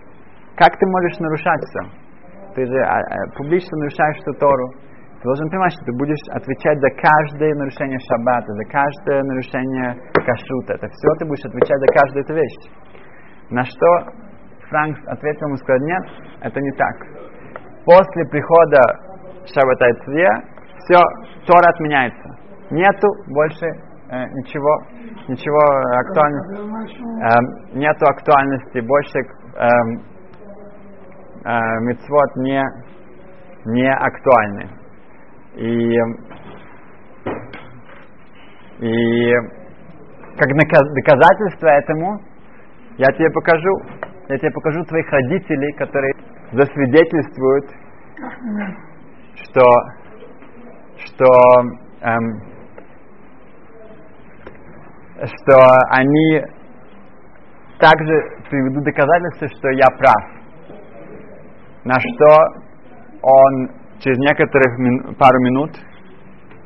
как 0.57 0.79
ты 0.79 0.87
можешь 0.87 1.19
нарушать 1.19 1.61
все? 1.65 1.81
Ты 2.55 2.67
же 2.67 2.79
а, 2.85 2.99
а, 2.99 3.31
публично 3.37 3.77
нарушаешь 3.79 4.19
эту 4.23 4.39
Тору. 4.39 4.71
Ты 5.17 5.23
должен 5.23 5.49
понимать, 5.49 5.73
что 5.73 5.85
ты 5.85 5.93
будешь 5.97 6.25
отвечать 6.31 6.79
за 6.79 6.91
каждое 6.91 7.55
нарушение 7.55 7.99
шаббата, 8.05 8.53
за 8.53 8.65
каждое 8.69 9.23
нарушение 9.25 9.97
кашрута. 10.13 10.75
Это 10.75 10.89
все 10.89 11.09
ты 11.19 11.27
будешь 11.27 11.45
отвечать 11.45 11.81
за 11.81 11.87
каждую 11.87 12.25
эту 12.25 12.35
вещь. 12.35 12.59
На 13.51 13.65
что 13.65 13.89
Франк 14.69 14.99
ответил 15.07 15.47
ему, 15.47 15.57
сказал, 15.57 15.81
нет, 15.87 16.05
это 16.43 16.61
не 16.61 16.73
так. 16.73 16.97
После 17.85 18.27
прихода 18.31 18.83
Шаббата 19.47 20.05
Цвия 20.05 20.31
все, 20.79 20.99
Тора 21.47 21.71
отменяется. 21.71 22.37
Нету 22.71 23.09
больше 23.29 23.67
э, 23.67 24.25
ничего, 24.35 24.83
ничего 25.29 25.63
актуальности, 25.99 26.57
э, 27.23 27.79
нету 27.79 28.05
актуальности, 28.07 28.81
больше 28.81 29.19
э, 29.19 29.67
э, 31.45 31.81
мицвод 31.83 32.37
не, 32.37 32.63
не 33.67 33.89
актуальны. 33.89 34.76
И, 35.57 35.97
и 38.81 39.33
как 40.37 40.49
доказательство 40.95 41.69
этому, 41.69 42.21
я 42.99 43.07
тебе 43.13 43.31
покажу, 43.31 43.81
я 44.29 44.39
тебе 44.39 44.51
покажу 44.51 44.85
твоих 44.85 45.11
родителей, 45.11 45.73
которые 45.79 46.13
засвидетельствуют, 46.53 47.71
что, 49.35 49.63
что, 51.07 51.27
эм, 52.03 52.43
что 55.25 55.57
они 55.91 56.43
также 57.79 58.15
приведут 58.51 58.85
доказательства, 58.85 59.49
что 59.49 59.71
я 59.71 59.87
прав. 59.97 60.23
На 61.85 61.95
что 61.95 62.67
он 63.23 63.86
через 64.01 64.19
некоторых 64.19 64.79
мин, 64.79 65.15
пару 65.15 65.39
минут 65.41 65.71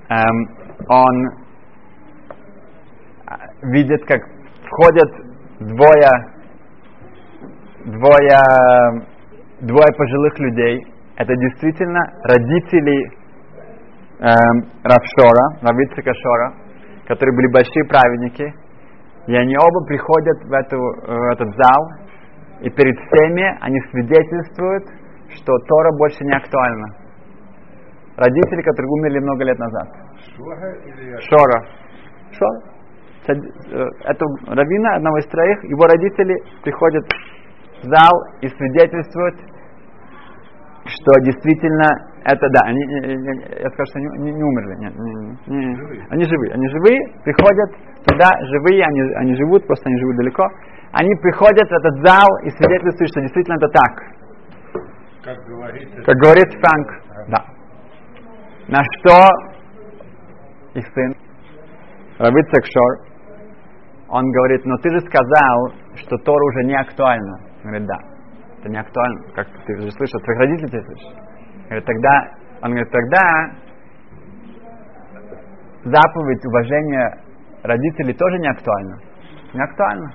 эм, 0.08 0.60
он 0.88 1.28
а, 3.26 3.36
видит, 3.62 4.04
как 4.06 4.20
входят 4.64 5.10
двое, 5.60 6.10
двое, 7.84 8.40
двое 9.60 9.88
пожилых 9.96 10.38
людей. 10.38 10.86
Это 11.16 11.36
действительно 11.36 12.00
родители 12.24 13.12
эм, 14.20 14.70
Равшора, 14.82 15.58
Равицика 15.62 16.12
Шора, 16.14 16.54
которые 17.06 17.36
были 17.36 17.52
большие 17.52 17.84
праведники. 17.86 18.54
И 19.26 19.36
они 19.36 19.54
оба 19.56 19.86
приходят 19.86 20.44
в, 20.44 20.52
эту, 20.52 20.78
в 20.78 21.32
этот 21.32 21.48
зал, 21.54 21.90
и 22.62 22.70
перед 22.70 22.96
всеми 22.96 23.58
они 23.60 23.78
свидетельствуют, 23.90 24.84
что 25.36 25.56
Тора 25.68 25.92
больше 25.96 26.24
не 26.24 26.32
актуальна 26.32 26.99
родители, 28.20 28.62
которые 28.62 28.90
умерли 28.90 29.18
много 29.18 29.44
лет 29.44 29.58
назад. 29.58 29.88
Шора. 31.28 31.64
Шора. 32.32 32.80
Э, 33.28 33.32
это 34.04 34.24
равина 34.46 34.96
одного 34.96 35.18
из 35.18 35.26
троих, 35.26 35.62
его 35.64 35.84
родители 35.84 36.36
приходят 36.62 37.04
в 37.82 37.86
зал 37.86 38.12
и 38.40 38.48
свидетельствуют, 38.48 39.36
что 40.84 41.20
действительно 41.22 41.86
это 42.24 42.48
да, 42.50 42.60
они, 42.66 42.80
я 42.82 43.70
скажу, 43.70 43.86
что 43.90 43.98
они 43.98 44.08
не, 44.24 44.32
не 44.32 44.42
умерли, 44.42 44.74
нет, 44.80 44.94
не, 44.96 45.14
не, 45.46 45.66
не, 45.66 46.06
они 46.10 46.24
живые, 46.24 46.52
они 46.52 46.68
живые, 46.68 46.98
приходят 47.24 47.70
туда, 48.06 48.28
живые, 48.40 48.84
они, 48.84 49.00
они 49.16 49.34
живут, 49.36 49.66
просто 49.66 49.88
они 49.88 49.98
живут 50.00 50.16
далеко, 50.16 50.44
они 50.92 51.14
приходят 51.22 51.68
в 51.68 51.72
этот 51.72 52.06
зал 52.06 52.28
и 52.44 52.50
свидетельствуют, 52.50 53.10
что 53.10 53.20
действительно 53.20 53.56
это 53.56 53.68
так. 53.68 53.92
Как 55.22 55.46
говорит, 55.46 55.88
как 56.04 56.16
говорит 56.16 56.48
Франк, 56.60 57.28
да. 57.28 57.59
На 58.70 58.78
что 58.84 59.16
их 60.74 60.86
сын 60.94 61.14
Равицек 62.20 62.64
Шор, 62.72 63.10
он 64.08 64.30
говорит, 64.30 64.64
но 64.64 64.76
ты 64.78 64.90
же 64.90 65.00
сказал, 65.00 65.72
что 65.96 66.16
Тора 66.18 66.44
уже 66.44 66.64
не 66.66 66.76
актуальна. 66.76 67.38
Он 67.64 67.70
говорит, 67.70 67.88
да, 67.88 67.98
это 68.60 68.68
не 68.68 68.78
актуально. 68.78 69.22
Как 69.34 69.48
ты 69.66 69.76
же 69.76 69.90
слышал, 69.90 70.20
твоих 70.20 70.38
родителей 70.38 70.70
ты 70.70 70.82
слышишь. 70.82 71.16
Говорит, 71.64 71.84
тогда, 71.84 72.22
он 72.62 72.70
говорит, 72.70 72.90
тогда 72.92 73.22
заповедь 75.82 76.46
уважения 76.46 77.24
родителей 77.64 78.14
тоже 78.14 78.38
не 78.38 78.50
актуальна. 78.50 78.98
Не 79.52 79.62
актуально. 79.64 80.12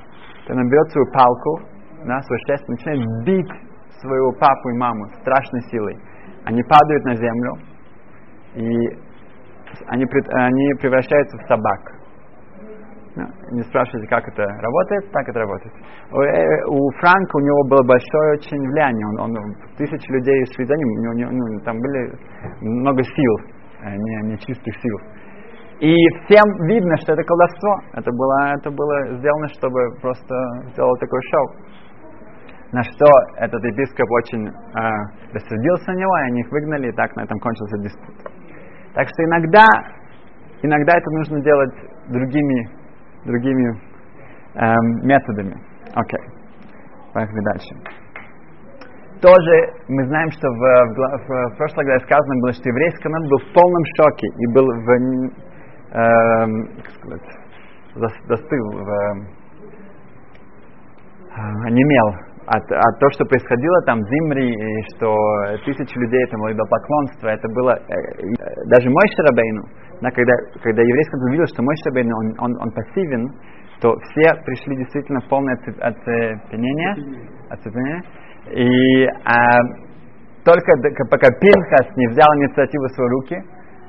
Ты 0.48 0.54
наберет 0.54 0.92
свою 0.92 1.12
палку, 1.12 1.60
да, 2.06 2.22
свой 2.22 2.40
шест, 2.48 2.70
начинает 2.70 3.02
бить 3.26 3.52
своего 4.00 4.32
папу 4.32 4.70
и 4.70 4.78
маму 4.78 5.08
страшной 5.20 5.62
силой. 5.64 6.00
Они 6.46 6.64
падают 6.64 7.04
на 7.04 7.16
землю, 7.16 7.75
и 8.56 9.06
они, 9.88 10.06
они 10.06 10.74
превращаются 10.80 11.38
в 11.38 11.48
собак. 11.48 11.96
Не 13.52 13.64
спрашивайте, 13.64 14.08
как 14.10 14.28
это 14.28 14.44
работает, 14.44 15.10
так 15.12 15.30
это 15.30 15.40
работает. 15.40 15.74
У, 16.12 16.20
э, 16.20 16.66
у 16.68 16.92
Франка 17.00 17.38
у 17.38 17.40
него 17.40 17.64
было 17.70 17.84
большое 17.88 18.34
очень 18.34 18.60
влияние. 18.60 19.08
Он, 19.08 19.38
он 19.38 19.56
тысячи 19.78 20.12
людей 20.12 20.46
шли 20.54 20.66
за 20.66 20.76
ним. 20.76 20.88
У 20.88 21.14
него, 21.14 21.32
ну, 21.32 21.60
там 21.64 21.80
были 21.80 22.12
много 22.60 23.04
сил, 23.04 23.36
а 23.84 23.96
не, 23.96 24.32
не 24.32 24.38
чистых 24.40 24.76
сил. 24.82 24.98
И 25.80 25.96
всем 26.26 26.44
видно, 26.68 26.98
что 26.98 27.14
это 27.14 27.24
колдовство. 27.24 27.80
Это 27.94 28.12
было, 28.12 28.56
это 28.56 28.72
было 28.72 29.18
сделано, 29.18 29.48
чтобы 29.48 29.80
просто 30.02 30.36
сделать 30.74 31.00
такое 31.00 31.22
шоу. 31.32 31.48
На 32.74 32.84
что 32.84 33.06
этот 33.38 33.64
епископ 33.64 34.12
очень 34.12 34.48
э, 34.48 34.52
рассердился 35.32 35.92
на 35.92 35.96
него, 35.96 36.18
и 36.18 36.22
они 36.32 36.42
их 36.42 36.52
выгнали, 36.52 36.90
и 36.90 36.96
так 36.96 37.16
на 37.16 37.22
этом 37.22 37.40
кончился 37.40 37.78
диспут. 37.78 38.35
Так 38.96 39.08
что 39.08 39.24
иногда, 39.26 39.66
иногда 40.64 40.98
это 40.98 41.12
нужно 41.12 41.42
делать 41.42 41.76
другими, 42.10 42.70
другими 43.26 43.80
э, 44.56 44.74
методами. 45.04 45.56
Окей, 45.94 46.20
okay. 46.20 47.14
поехали 47.14 47.42
дальше. 47.54 47.76
Тоже 49.22 49.74
мы 49.88 50.06
знаем, 50.08 50.30
что 50.32 50.48
в, 50.48 50.60
в, 50.60 51.54
в, 51.54 51.58
прошлой 51.58 51.86
главе 51.86 52.00
сказано 52.00 52.42
было, 52.42 52.54
что 52.54 52.70
еврейский 52.70 53.10
народ 53.10 53.30
был 53.30 53.40
в 53.40 53.54
полном 53.54 53.84
шоке 53.98 54.28
и 54.28 54.54
был 54.54 54.66
в 54.66 55.46
Эм, 55.96 56.68
как 56.76 56.92
сказать, 56.92 57.22
застыл, 58.28 58.70
в, 58.72 58.90
э, 58.90 59.28
онемел 61.68 62.25
от, 62.48 62.64
от 62.72 63.00
того, 63.00 63.12
что 63.12 63.26
происходило 63.26 63.82
там 63.86 64.00
в 64.00 64.08
Зимри, 64.08 64.54
и 64.54 64.82
что 64.96 65.16
тысячи 65.66 65.98
людей 65.98 66.26
там 66.28 66.42
поклонство, 66.42 67.28
это 67.28 67.48
было 67.50 67.72
э, 67.74 67.96
даже 68.68 68.90
мой 68.90 69.08
Шарабейну, 69.16 69.64
да, 70.02 70.12
когда, 70.12 70.34
когда 70.62 70.82
еврейский 70.82 71.18
увидел, 71.28 71.46
что 71.48 71.64
мой 71.64 71.76
Шарабейну, 71.84 72.16
он, 72.18 72.28
он, 72.40 72.62
он 72.62 72.72
пассивен, 72.72 73.30
то 73.82 73.96
все 73.98 74.36
пришли 74.46 74.78
действительно 74.78 75.22
в 75.22 75.28
полное 75.30 75.56
оцепенение, 75.56 76.96
оцепенение 77.50 78.04
и 78.52 79.06
а, 79.26 79.58
только 80.44 80.72
пока 81.10 81.30
Пинхас 81.42 81.96
не 81.98 82.08
взял 82.10 82.28
инициативу 82.38 82.86
в 82.86 82.92
свои 82.92 83.10
руки, 83.10 83.38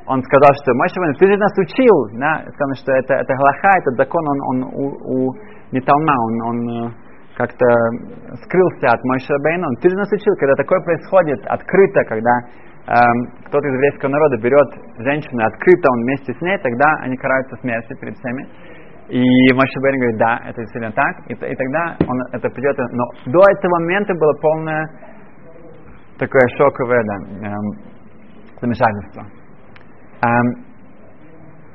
он 0.07 0.23
сказал, 0.23 0.55
что 0.63 0.73
Моше 0.75 0.95
ты 1.19 1.27
же 1.27 1.37
нас 1.37 1.53
учил, 1.59 2.19
да, 2.19 2.41
сказал, 2.55 2.75
что 2.77 2.93
это, 2.93 3.15
это 3.15 3.35
галаха, 3.35 3.79
этот 3.79 3.97
закон, 3.97 4.23
он, 4.29 4.41
он 4.41 4.63
у, 4.73 4.85
у 4.87 5.35
Неталма, 5.73 6.15
он, 6.25 6.43
он 6.43 6.87
э, 6.87 6.91
как-то 7.37 7.67
скрылся 8.45 8.97
от 8.97 9.05
Моше 9.05 9.29
Рабейна. 9.29 9.69
Ты 9.83 9.91
же 9.91 9.97
нас 9.97 10.11
учил, 10.11 10.35
когда 10.37 10.55
такое 10.55 10.81
происходит 10.81 11.45
открыто, 11.47 12.05
когда 12.05 12.33
эм, 12.89 13.27
кто-то 13.47 13.69
из 13.69 13.75
еврейского 13.75 14.09
народа 14.09 14.39
берет 14.39 14.69
женщину 14.99 15.45
открыто, 15.45 15.93
он 15.93 16.03
вместе 16.03 16.33
с 16.33 16.41
ней, 16.41 16.57
тогда 16.59 16.87
они 17.03 17.17
караются 17.17 17.57
смертью 17.57 17.97
перед 17.99 18.17
всеми. 18.17 18.49
И 19.09 19.53
Моше 19.53 19.81
Бейн 19.83 20.01
говорит, 20.01 20.19
да, 20.19 20.41
это 20.49 20.61
действительно 20.63 20.93
так. 20.93 21.15
И, 21.29 21.35
и 21.35 21.55
тогда 21.55 21.97
он 22.09 22.21
это 22.33 22.49
придет. 22.49 22.77
Но 22.79 23.05
до 23.27 23.41
этого 23.53 23.79
момента 23.81 24.15
было 24.15 24.33
полное 24.41 24.89
такое 26.19 26.43
шоковое 26.57 27.03
да, 27.05 27.49
эм, 27.49 27.97
замешательство. 28.61 29.27
Um, 30.23 30.65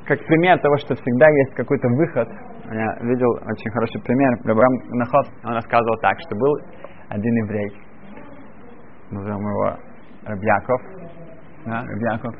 как 0.04 0.18
пример 0.26 0.58
того, 0.58 0.76
что 0.78 0.96
всегда 0.96 1.28
есть 1.28 1.54
какой-то 1.54 1.88
выход, 1.88 2.28
я 2.72 3.06
видел 3.06 3.30
очень 3.30 3.70
хороший 3.72 4.00
пример. 4.02 4.38
Рабрам 4.44 4.72
Нахот, 4.90 5.26
он 5.44 5.52
рассказывал 5.52 5.96
так, 6.00 6.16
что 6.20 6.36
был 6.36 6.54
один 7.08 7.34
еврей, 7.44 7.70
назовем 9.10 9.40
его 9.40 9.76
Рабьяков, 10.24 10.80
да, 11.66 11.82
Рабьяков, 11.82 12.34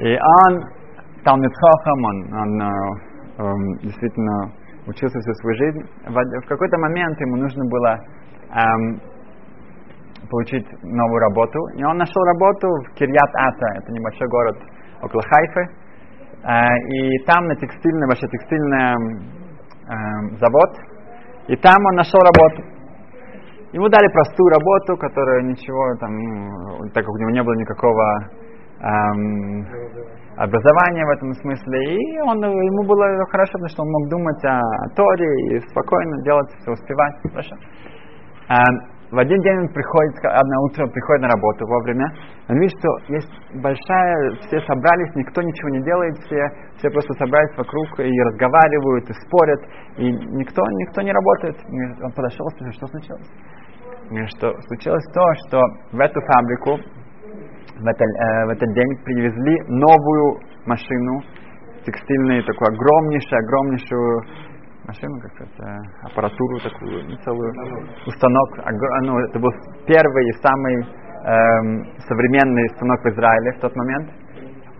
и 0.00 0.18
он 0.18 0.82
стал 1.20 1.36
Хохам, 1.36 2.04
он, 2.04 2.34
он, 2.34 2.62
он 3.38 3.78
действительно 3.78 4.52
учился 4.86 5.18
всю 5.20 5.34
свою 5.34 5.56
жизнь. 5.56 5.80
В, 6.06 6.44
в 6.44 6.48
какой-то 6.48 6.78
момент 6.78 7.20
ему 7.20 7.36
нужно 7.36 7.64
было 7.68 8.00
эм, 8.50 9.00
получить 10.28 10.66
новую 10.82 11.18
работу, 11.20 11.58
и 11.76 11.84
он 11.84 11.96
нашел 11.98 12.22
работу 12.24 12.68
в 12.68 12.94
Кирьят-Ата, 12.94 13.66
это 13.76 13.92
небольшой 13.92 14.28
город 14.28 14.56
около 15.02 15.22
Хайфы. 15.22 15.82
Э, 16.44 16.76
и 16.88 17.18
там 17.24 17.46
на 17.46 17.54
текстильный, 17.54 18.06
вообще 18.08 18.26
текстильный 18.26 19.41
э, 19.92 20.36
завод. 20.40 20.70
И 21.48 21.56
там 21.56 21.76
он 21.84 21.94
нашел 21.96 22.20
работу. 22.20 22.62
Ему 23.72 23.88
дали 23.88 24.06
простую 24.12 24.48
работу, 24.50 24.96
которая 24.96 25.42
ничего 25.42 25.96
там, 25.98 26.12
ну, 26.12 26.90
так 26.92 27.04
как 27.04 27.08
у 27.08 27.18
него 27.18 27.30
не 27.30 27.42
было 27.42 27.54
никакого 27.54 28.02
эм, 28.80 29.66
образования 30.36 31.06
в 31.06 31.10
этом 31.10 31.32
смысле. 31.34 31.96
И 31.96 32.20
он, 32.20 32.36
ему 32.42 32.82
было 32.84 33.06
хорошо, 33.30 33.52
потому 33.52 33.68
что 33.68 33.82
он 33.82 33.90
мог 33.90 34.08
думать 34.10 34.44
о, 34.44 34.60
о 34.60 34.88
Торе 34.94 35.56
и 35.56 35.60
спокойно 35.70 36.22
делать 36.22 36.50
все, 36.58 36.72
успевать. 36.72 37.14
Хорошо. 37.30 37.56
Эм, 38.50 38.91
в 39.12 39.18
один 39.18 39.38
день 39.42 39.58
он 39.60 39.68
приходит, 39.68 40.16
одно 40.24 40.56
утро 40.64 40.86
приходит 40.88 41.22
на 41.22 41.28
работу 41.28 41.66
вовремя, 41.66 42.08
он 42.48 42.56
видит, 42.58 42.72
что 42.80 42.88
есть 43.12 43.32
большая, 43.60 44.30
все 44.40 44.58
собрались, 44.64 45.14
никто 45.14 45.42
ничего 45.42 45.68
не 45.68 45.84
делает, 45.84 46.16
все, 46.24 46.40
все 46.78 46.88
просто 46.88 47.12
собрались 47.20 47.54
вокруг 47.58 48.00
и 48.00 48.08
разговаривают, 48.08 49.10
и 49.10 49.12
спорят, 49.12 49.60
и 49.98 50.10
никто, 50.10 50.62
никто 50.80 51.02
не 51.02 51.12
работает. 51.12 51.56
Он 52.02 52.10
подошел 52.12 52.46
и 52.46 52.50
спросил, 52.56 52.72
что 52.72 52.86
случилось? 52.86 53.28
Что 54.32 54.52
случилось 54.68 55.04
то, 55.12 55.24
что 55.46 55.60
в 55.92 56.00
эту 56.00 56.20
фабрику 56.20 56.80
в, 57.80 57.86
это, 57.86 58.04
э, 58.04 58.46
в 58.46 58.48
этот 58.48 58.72
день 58.72 58.96
привезли 59.04 59.60
новую 59.68 60.40
машину, 60.64 61.20
текстильную, 61.84 62.44
такую 62.44 62.68
огромнейшую, 62.72 63.38
огромнейшую 63.44 64.22
машину, 64.86 65.20
как 65.20 65.32
это, 65.40 65.78
аппаратуру 66.02 66.58
такую, 66.58 67.08
ну, 67.08 67.16
целую, 67.24 67.52
устанок. 68.06 68.48
Ну, 69.02 69.18
это 69.18 69.38
был 69.38 69.50
первый 69.86 70.28
и 70.28 70.32
самый 70.42 70.74
эм, 70.76 71.86
современный 72.08 72.68
станок 72.76 73.00
в 73.02 73.08
Израиле 73.08 73.52
в 73.52 73.60
тот 73.60 73.74
момент. 73.76 74.10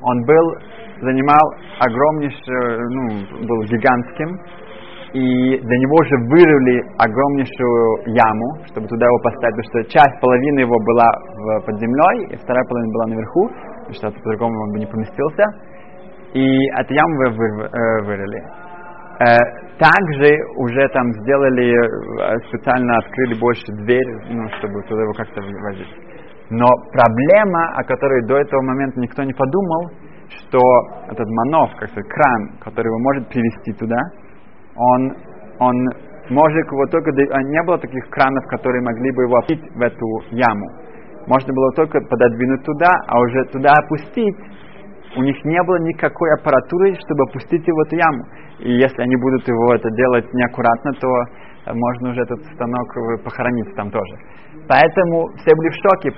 Он 0.03 0.25
был, 0.25 0.57
занимал 1.01 1.55
огромнейшую, 1.79 2.91
ну, 2.91 3.47
был 3.47 3.62
гигантским, 3.65 4.41
и 5.12 5.59
для 5.59 5.79
него 5.79 5.95
уже 6.01 6.17
вырыли 6.31 6.83
огромнейшую 6.99 8.17
яму, 8.17 8.65
чтобы 8.67 8.88
туда 8.88 9.07
его 9.07 9.19
поставить, 9.19 9.57
потому 9.57 9.85
что 9.85 9.93
часть 9.93 10.21
половины 10.21 10.61
его 10.61 10.77
была 10.85 11.07
в, 11.37 11.67
под 11.67 11.79
землей, 11.79 12.33
и 12.33 12.37
вторая 12.37 12.65
половина 12.65 12.93
была 12.93 13.07
наверху, 13.09 13.49
потому 13.49 13.95
что 13.95 14.11
по-другому 14.11 14.62
он 14.62 14.73
бы 14.73 14.79
не 14.79 14.87
поместился. 14.87 15.45
И 16.33 16.67
эту 16.81 16.95
яму 16.95 17.17
вы, 17.19 17.29
вы, 17.29 17.65
э, 17.65 18.03
вырыли. 18.07 18.43
Э, 19.23 19.39
также 19.79 20.31
уже 20.57 20.89
там 20.89 21.13
сделали, 21.23 21.71
э, 21.71 22.39
специально 22.49 22.97
открыли 22.99 23.39
больше 23.39 23.63
дверь, 23.85 24.09
ну, 24.31 24.49
чтобы 24.59 24.83
туда 24.89 25.03
его 25.03 25.13
как-то 25.13 25.41
возить. 25.41 25.95
Но 26.51 26.67
проблема, 26.93 27.73
о 27.77 27.85
которой 27.85 28.27
до 28.27 28.37
этого 28.37 28.63
момента 28.63 29.01
никто 29.01 29.23
не 29.23 29.33
подумал, 29.33 29.91
что 30.29 30.59
этот 31.09 31.29
манов, 31.29 31.71
как 31.79 31.89
сказать, 31.91 32.09
кран, 32.09 32.59
который 32.65 32.89
его 32.89 32.99
может 32.99 33.29
привести 33.29 33.73
туда, 33.73 34.01
он, 34.77 35.15
он 35.59 35.77
может 36.31 36.67
его 36.67 36.87
только, 36.87 37.11
а 37.11 37.43
не 37.43 37.63
было 37.65 37.79
таких 37.79 38.09
кранов, 38.11 38.45
которые 38.49 38.83
могли 38.83 39.13
бы 39.13 39.23
его 39.23 39.37
опустить 39.37 39.63
в 39.75 39.81
эту 39.81 40.07
яму. 40.31 40.67
Можно 41.27 41.53
было 41.55 41.73
только 41.73 42.01
пододвинуть 42.01 42.65
туда, 42.65 42.91
а 43.07 43.21
уже 43.21 43.45
туда 43.53 43.73
опустить 43.73 44.37
у 45.16 45.22
них 45.22 45.37
не 45.44 45.62
было 45.64 45.79
никакой 45.81 46.33
аппаратуры, 46.35 46.94
чтобы 47.05 47.25
опустить 47.29 47.66
его 47.66 47.77
в 47.77 47.87
эту 47.87 47.96
яму. 47.96 48.25
И 48.61 48.72
если 48.72 49.03
они 49.03 49.16
будут 49.16 49.46
его 49.46 49.75
это 49.75 49.90
делать 49.90 50.33
неаккуратно, 50.33 50.92
то 51.01 51.09
э, 51.09 51.72
можно 51.75 52.11
уже 52.11 52.22
этот 52.22 52.44
станок 52.55 52.88
похоронить 53.25 53.75
там 53.77 53.90
тоже. 53.90 54.14
Поэтому 54.68 55.29
все 55.37 55.55
были 55.57 55.68
в 55.70 55.79
шоке. 55.83 56.09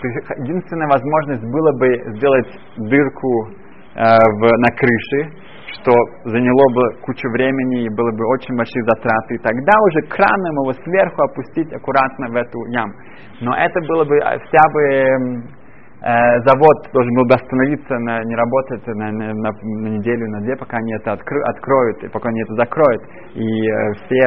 Единственная 0.42 0.88
возможность 0.88 1.42
было 1.42 1.72
бы 1.78 1.88
сделать 2.16 2.50
дырку 2.76 3.48
э, 3.94 4.04
в, 4.04 4.40
на 4.58 4.70
крыше, 4.76 5.42
что 5.74 5.92
заняло 6.24 6.66
бы 6.74 7.00
кучу 7.02 7.28
времени 7.30 7.84
и 7.84 7.88
было 7.88 8.12
бы 8.12 8.26
очень 8.34 8.54
большие 8.56 8.84
затраты. 8.84 9.34
И 9.34 9.38
тогда 9.38 9.72
уже 9.90 10.02
краном 10.08 10.54
его 10.62 10.72
сверху 10.72 11.22
опустить 11.22 11.72
аккуратно 11.72 12.28
в 12.28 12.36
эту 12.36 12.58
яму. 12.70 12.92
Но 13.40 13.56
это 13.56 13.80
было 13.88 14.04
бы 14.04 14.16
э, 14.16 14.38
вся 14.38 14.64
бы 14.72 15.54
Э, 15.54 15.63
завод 16.04 16.76
должен 16.92 17.14
был 17.14 17.24
бы 17.24 17.34
остановиться, 17.34 17.98
на, 17.98 18.22
не 18.24 18.34
работать 18.36 18.86
на, 18.86 19.10
на, 19.10 19.32
на, 19.32 19.88
неделю, 19.88 20.28
на 20.28 20.40
две, 20.42 20.54
пока 20.56 20.76
они 20.76 20.92
это 20.94 21.12
откры, 21.12 21.40
откроют, 21.44 22.04
и 22.04 22.08
пока 22.08 22.28
они 22.28 22.42
это 22.42 22.54
закроют. 22.54 23.02
И 23.34 23.40
э, 23.42 23.92
все 23.94 24.20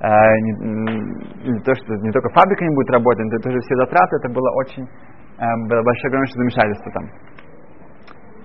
э, 0.00 0.38
не, 0.40 1.52
не, 1.52 1.60
то, 1.60 1.72
что 1.72 1.94
не 2.02 2.10
только 2.10 2.30
фабрика 2.30 2.64
не 2.64 2.74
будет 2.74 2.90
работать, 2.90 3.26
но 3.26 3.38
тоже 3.38 3.60
все 3.60 3.76
затраты, 3.76 4.16
это 4.16 4.28
было 4.34 4.50
очень 4.56 4.82
э, 4.82 5.68
было 5.68 5.82
большое 5.82 6.08
огромное 6.08 6.32
замешательство 6.34 6.92
там. 6.92 7.04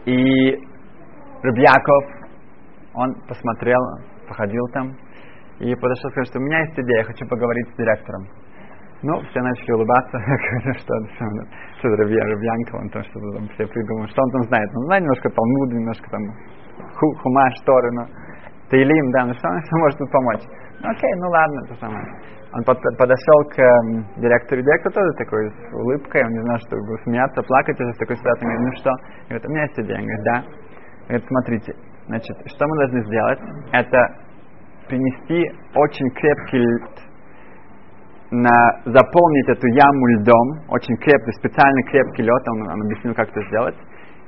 И 0.05 0.59
Рыбьяков, 1.41 2.05
он 2.93 3.15
посмотрел, 3.27 3.81
походил 4.27 4.67
там, 4.73 4.95
и 5.57 5.73
подошел 5.73 6.09
и 6.09 6.11
сказал, 6.11 6.25
что 6.25 6.39
у 6.39 6.43
меня 6.43 6.59
есть 6.59 6.77
идея, 6.77 6.99
я 6.99 7.03
хочу 7.03 7.27
поговорить 7.27 7.67
с 7.73 7.77
директором. 7.77 8.27
Ну, 9.03 9.19
все 9.19 9.41
начали 9.41 9.71
улыбаться, 9.73 10.17
что, 10.77 10.93
что, 11.15 11.25
что 11.79 11.87
Рабьянка, 11.89 12.75
он 12.75 12.89
там 12.89 13.01
что-то 13.03 13.31
там 13.33 13.47
все 13.49 13.65
придумал, 13.65 14.07
что 14.07 14.21
он 14.21 14.29
там 14.29 14.43
знает. 14.43 14.69
Он 14.75 14.85
знает 14.85 15.01
немножко 15.03 15.29
Талмуд, 15.29 15.73
немножко 15.73 16.09
там 16.11 16.21
ху, 16.99 17.07
Хумаш, 17.23 17.53
Торы, 17.65 17.91
но 17.93 18.05
Таилим, 18.69 19.11
да, 19.11 19.25
ну 19.25 19.33
что 19.33 19.49
он 19.49 19.79
может 19.79 19.97
тут 19.97 20.11
помочь? 20.11 20.43
Ну, 20.81 20.89
окей, 20.89 21.13
ну 21.17 21.29
ладно, 21.29 21.61
то 21.67 21.75
самое. 21.75 22.05
Он 22.53 22.63
под, 22.63 22.77
подошел 22.97 23.39
к 23.49 23.59
э, 23.59 24.21
директору, 24.21 24.61
директор 24.61 24.91
тоже 24.91 25.11
такой 25.17 25.49
с 25.49 25.73
улыбкой, 25.73 26.21
он 26.23 26.31
не 26.31 26.41
знал, 26.41 26.57
что 26.59 26.77
смеяться, 27.03 27.41
плакать, 27.43 27.79
уже 27.79 27.93
с 27.93 27.97
такой 27.97 28.17
ситуацией, 28.17 28.51
говорит, 28.51 28.67
ну 28.67 28.73
что? 28.77 28.91
Говорит, 29.29 29.45
у 29.45 29.49
меня 29.49 29.61
есть 29.63 29.79
идея. 29.79 29.97
Он 29.97 30.03
говорит, 30.03 30.25
да. 30.25 30.43
Говорит, 31.07 31.27
смотрите, 31.27 31.75
значит, 32.07 32.37
что 32.45 32.67
мы 32.67 32.77
должны 32.77 33.05
сделать? 33.05 33.39
Это 33.71 33.99
принести 34.89 35.51
очень 35.75 36.09
крепкий 36.11 36.67
на, 38.31 38.81
заполнить 38.85 39.49
эту 39.49 39.67
яму 39.67 40.07
льдом, 40.17 40.47
очень 40.69 40.95
крепкий, 40.97 41.31
специально 41.33 41.83
крепкий 41.83 42.23
лед, 42.23 42.43
он, 42.47 42.61
он 42.67 42.81
объяснил, 42.81 43.13
как 43.13 43.29
это 43.29 43.41
сделать, 43.47 43.75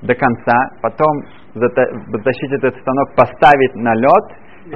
до 0.02 0.14
конца, 0.16 0.70
потом 0.82 1.24
затащить 1.56 2.52
этот 2.52 2.76
станок, 2.82 3.16
поставить 3.16 3.76
на 3.76 3.96
лед, 3.96 4.26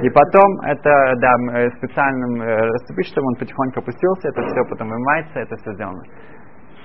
и 0.02 0.10
потом 0.10 0.60
это 0.64 1.14
да, 1.16 1.70
специальным 1.76 2.42
э, 2.42 2.56
расцепить, 2.56 3.08
чтобы 3.08 3.26
он 3.28 3.34
потихоньку 3.36 3.80
опустился, 3.80 4.28
это 4.28 4.42
все 4.42 4.64
потом 4.68 4.88
вымывается, 4.88 5.40
это 5.40 5.56
все 5.56 5.72
сделано. 5.74 6.02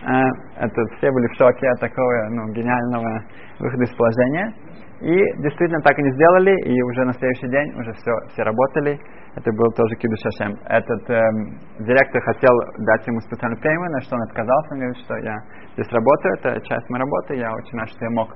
Э, 0.04 0.30
это 0.60 0.82
все 0.98 1.12
были 1.12 1.28
в 1.28 1.36
шоке 1.38 1.68
от 1.70 1.80
такого 1.80 2.30
ну, 2.30 2.52
гениального 2.54 3.24
выхода 3.60 3.84
из 3.84 3.96
положения. 3.96 4.54
И 5.02 5.16
действительно 5.42 5.82
так 5.82 5.98
они 5.98 6.12
сделали, 6.12 6.56
и 6.64 6.82
уже 6.84 7.04
на 7.04 7.14
следующий 7.14 7.50
день 7.50 7.74
уже 7.80 7.92
все, 7.94 8.12
все 8.32 8.44
работали. 8.44 9.00
Это 9.36 9.52
был 9.52 9.72
тоже 9.74 9.96
Кидуш 9.96 10.20
Шашем. 10.20 10.56
Этот 10.66 11.10
эм, 11.10 11.58
директор 11.80 12.22
хотел 12.22 12.54
дать 12.86 13.06
ему 13.08 13.20
специальную 13.22 13.60
премию, 13.60 13.92
на 13.92 14.02
что 14.02 14.16
он 14.16 14.22
отказался. 14.24 14.74
Он 14.74 14.80
говорит, 14.80 14.98
что 15.04 15.18
я 15.18 15.36
здесь 15.74 15.92
работаю, 15.92 16.34
это 16.36 16.62
часть 16.62 16.90
моей 16.90 17.04
работы, 17.04 17.36
я 17.36 17.52
очень 17.52 17.80
рад, 17.80 17.90
что 17.90 18.06
я 18.06 18.12
мог 18.12 18.30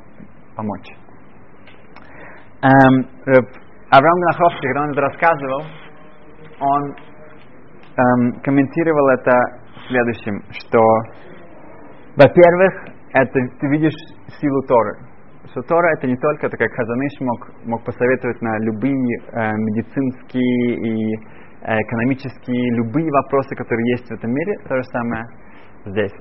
помочь. 0.56 0.90
Эм, 2.64 3.06
Авраам 3.90 4.20
Наховский, 4.20 4.68
когда 4.68 4.82
он 4.82 4.92
это 4.92 5.02
рассказывал, 5.02 5.64
он 6.60 6.96
эм, 7.96 8.42
комментировал 8.42 9.08
это 9.10 9.32
следующим, 9.88 10.42
что, 10.52 10.80
во-первых, 12.18 12.74
это 13.14 13.40
ты 13.60 13.68
видишь 13.68 13.96
силу 14.40 14.62
Торы 14.68 15.08
что 15.52 15.62
Тора 15.64 15.92
это 15.98 16.08
не 16.08 16.18
только, 16.18 16.48
это 16.48 16.58
как 16.58 16.72
Хазаныш 16.72 17.20
мог, 17.22 17.66
мог 17.66 17.84
посоветовать 17.84 18.42
на 18.42 18.58
любые 18.60 18.94
э, 18.94 19.52
медицинские 19.54 20.76
и 20.76 21.16
э, 21.16 21.82
экономические, 21.82 22.76
любые 22.76 23.10
вопросы, 23.12 23.56
которые 23.56 23.92
есть 23.92 24.08
в 24.08 24.12
этом 24.12 24.32
мире, 24.32 24.58
то 24.68 24.76
же 24.76 24.84
самое 24.84 25.24
здесь. 25.86 26.14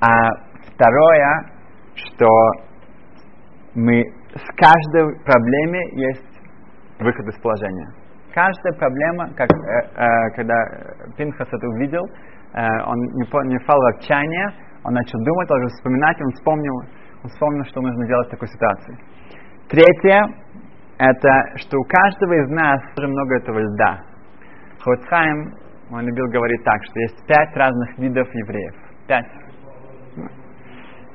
А 0.00 0.30
второе, 0.72 1.50
что 1.94 2.28
мы 3.74 4.04
с 4.34 4.56
каждой 4.56 5.18
проблеме 5.24 5.80
есть 5.92 6.40
выход 7.00 7.26
из 7.26 7.40
положения. 7.40 7.88
Каждая 8.32 8.74
проблема, 8.74 9.30
как, 9.34 9.48
э, 9.50 9.88
э, 9.96 10.30
когда 10.36 10.54
Пинхас 11.16 11.48
это 11.48 11.68
увидел, 11.68 12.04
э, 12.52 12.66
он 12.86 12.98
не, 13.14 13.48
не 13.48 13.58
впал 13.58 13.78
в 13.80 13.96
отчаяние, 13.96 14.52
он 14.84 14.94
начал 14.94 15.18
думать, 15.24 15.50
он 15.50 15.66
вспоминать, 15.68 16.20
он 16.20 16.30
вспомнил, 16.32 16.74
он 17.22 17.30
вспомнил, 17.30 17.64
что 17.64 17.80
нужно 17.80 18.06
делать 18.06 18.28
в 18.28 18.30
такой 18.30 18.48
ситуации. 18.48 18.98
Третье, 19.68 20.28
это 20.98 21.30
что 21.56 21.78
у 21.78 21.84
каждого 21.84 22.32
из 22.34 22.48
нас 22.50 22.80
уже 22.96 23.08
много 23.08 23.36
этого 23.36 23.58
льда. 23.58 24.00
Хоцхайм, 24.80 25.54
он 25.90 26.06
любил 26.06 26.26
говорить 26.28 26.62
так, 26.64 26.84
что 26.84 27.00
есть 27.00 27.26
пять 27.26 27.56
разных 27.56 27.98
видов 27.98 28.28
евреев. 28.32 28.74
Пять. 29.08 29.26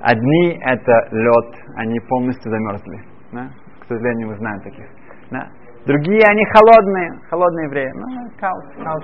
Одни 0.02 0.60
это 0.62 1.08
лед, 1.12 1.56
они 1.76 2.00
полностью 2.00 2.52
замерзли. 2.52 3.04
Да? 3.32 3.50
К 3.82 3.86
сожалению, 3.86 4.30
мы 4.30 4.38
знаем 4.38 4.62
таких. 4.62 4.86
Да? 5.30 5.48
Другие, 5.86 6.22
они 6.28 6.44
холодные, 6.54 7.12
холодные 7.30 7.66
евреи. 7.66 7.92
Ну, 7.96 8.30
каут, 8.40 8.66
каут 8.84 9.04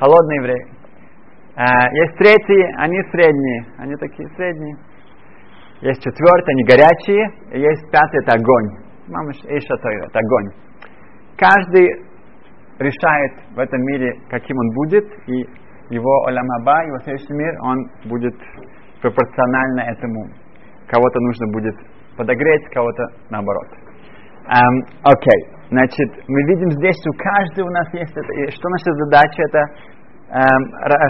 Холодные 0.00 0.38
евреи. 0.38 0.77
А, 1.58 1.90
есть 1.90 2.14
третьи, 2.18 2.62
они 2.78 3.02
средние. 3.10 3.66
Они 3.78 3.96
такие 3.96 4.28
средние. 4.36 4.76
Есть 5.80 6.00
четвертый, 6.02 6.54
они 6.54 6.62
горячие, 6.62 7.24
и 7.50 7.58
есть 7.58 7.90
пятый, 7.90 8.22
это 8.22 8.38
огонь. 8.38 8.68
Мамаш 9.08 9.36
Иша 9.42 9.74
это 9.74 10.18
огонь. 10.18 10.50
Каждый 11.36 11.88
решает 12.78 13.32
в 13.56 13.58
этом 13.58 13.80
мире, 13.82 14.14
каким 14.30 14.56
он 14.56 14.70
будет, 14.74 15.04
и 15.26 15.34
его 15.90 16.26
Оламаба, 16.26 16.86
его 16.86 16.98
следующий 17.02 17.34
мир, 17.34 17.52
он 17.62 17.90
будет 18.04 18.34
пропорционально 19.02 19.80
этому. 19.80 20.30
Кого-то 20.86 21.20
нужно 21.20 21.46
будет 21.52 21.74
подогреть, 22.16 22.68
кого-то 22.72 23.02
наоборот. 23.30 23.66
Эм, 24.46 24.84
окей, 25.02 25.40
значит, 25.70 26.22
мы 26.28 26.40
видим 26.44 26.70
здесь, 26.70 27.02
у 27.06 27.12
каждого 27.18 27.66
у 27.66 27.72
нас 27.72 27.92
есть 27.94 28.16
это, 28.16 28.32
и 28.32 28.50
что 28.50 28.68
наша 28.68 28.92
задача, 29.04 29.42
это 29.42 29.64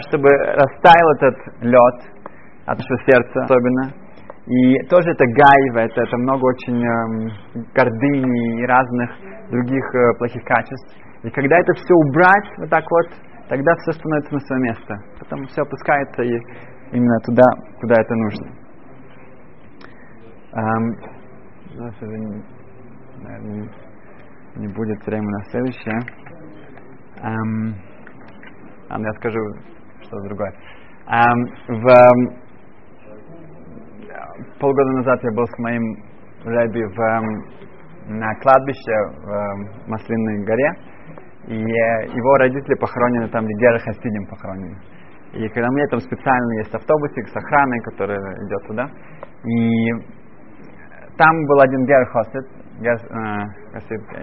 чтобы 0.08 0.28
растаял 0.28 1.12
этот 1.16 1.36
лед 1.62 1.98
от 2.66 2.78
нашего 2.78 2.98
сердца 3.06 3.40
особенно, 3.44 3.92
и 4.46 4.78
тоже 4.88 5.10
это 5.10 5.24
гайва, 5.26 5.80
это, 5.80 6.00
это 6.00 6.16
много 6.16 6.46
очень 6.46 6.82
эм, 6.82 7.30
гордыни 7.74 8.62
и 8.62 8.66
разных 8.66 9.10
других 9.50 9.84
э, 9.94 10.18
плохих 10.18 10.42
качеств. 10.44 10.96
И 11.22 11.30
когда 11.30 11.58
это 11.58 11.74
все 11.74 11.94
убрать, 11.94 12.48
вот 12.56 12.70
так 12.70 12.84
вот, 12.90 13.08
тогда 13.48 13.74
все 13.82 13.92
становится 13.92 14.32
на 14.32 14.40
свое 14.40 14.62
место. 14.62 14.94
Потом 15.18 15.46
все 15.48 15.62
опускается 15.62 16.22
и 16.22 16.40
именно 16.92 17.18
туда, 17.26 17.44
куда 17.80 17.94
это 18.00 18.14
нужно. 18.14 18.46
Эм, 20.52 20.96
наверное, 23.20 23.40
не, 23.42 23.68
не 24.56 24.68
будет 24.68 25.04
времени 25.06 25.30
на 25.30 25.44
следующее. 25.50 26.00
Эм, 27.20 27.87
а, 28.88 28.98
я 28.98 29.12
скажу 29.14 29.38
что-то 30.02 30.22
другое. 30.24 30.52
В 31.68 31.84
полгода 34.60 34.90
назад 34.92 35.22
я 35.22 35.30
был 35.32 35.46
с 35.46 35.58
моим 35.58 35.82
Рэби 36.44 36.82
в, 36.82 36.98
на 38.08 38.34
кладбище 38.36 38.92
в 39.22 39.88
Маслинной 39.88 40.44
горе, 40.44 40.72
и 41.46 41.54
его 41.56 42.34
родители 42.38 42.74
похоронены 42.74 43.28
там, 43.28 43.44
где 43.44 43.54
Гера 43.54 43.78
Хасидим 43.78 44.26
похоронены. 44.26 44.78
И 45.32 45.48
когда 45.48 45.68
мы 45.70 45.86
там 45.88 46.00
специально 46.00 46.58
есть 46.58 46.74
автобусик 46.74 47.28
с 47.28 47.36
охраной, 47.36 47.80
который 47.80 48.16
идет 48.16 48.66
туда, 48.66 48.90
и 49.44 49.90
там 51.16 51.46
был 51.46 51.60
один 51.60 51.84
Гер 51.84 52.06
Хасид, 52.06 52.46
э, 52.80 52.86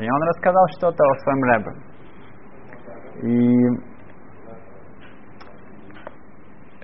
и 0.01 0.10
он 0.10 0.23
рассказал 0.23 0.67
что-то 0.78 1.04
о 1.04 1.15
своем 1.19 1.43
Рэбе. 1.43 1.71
И 3.21 3.94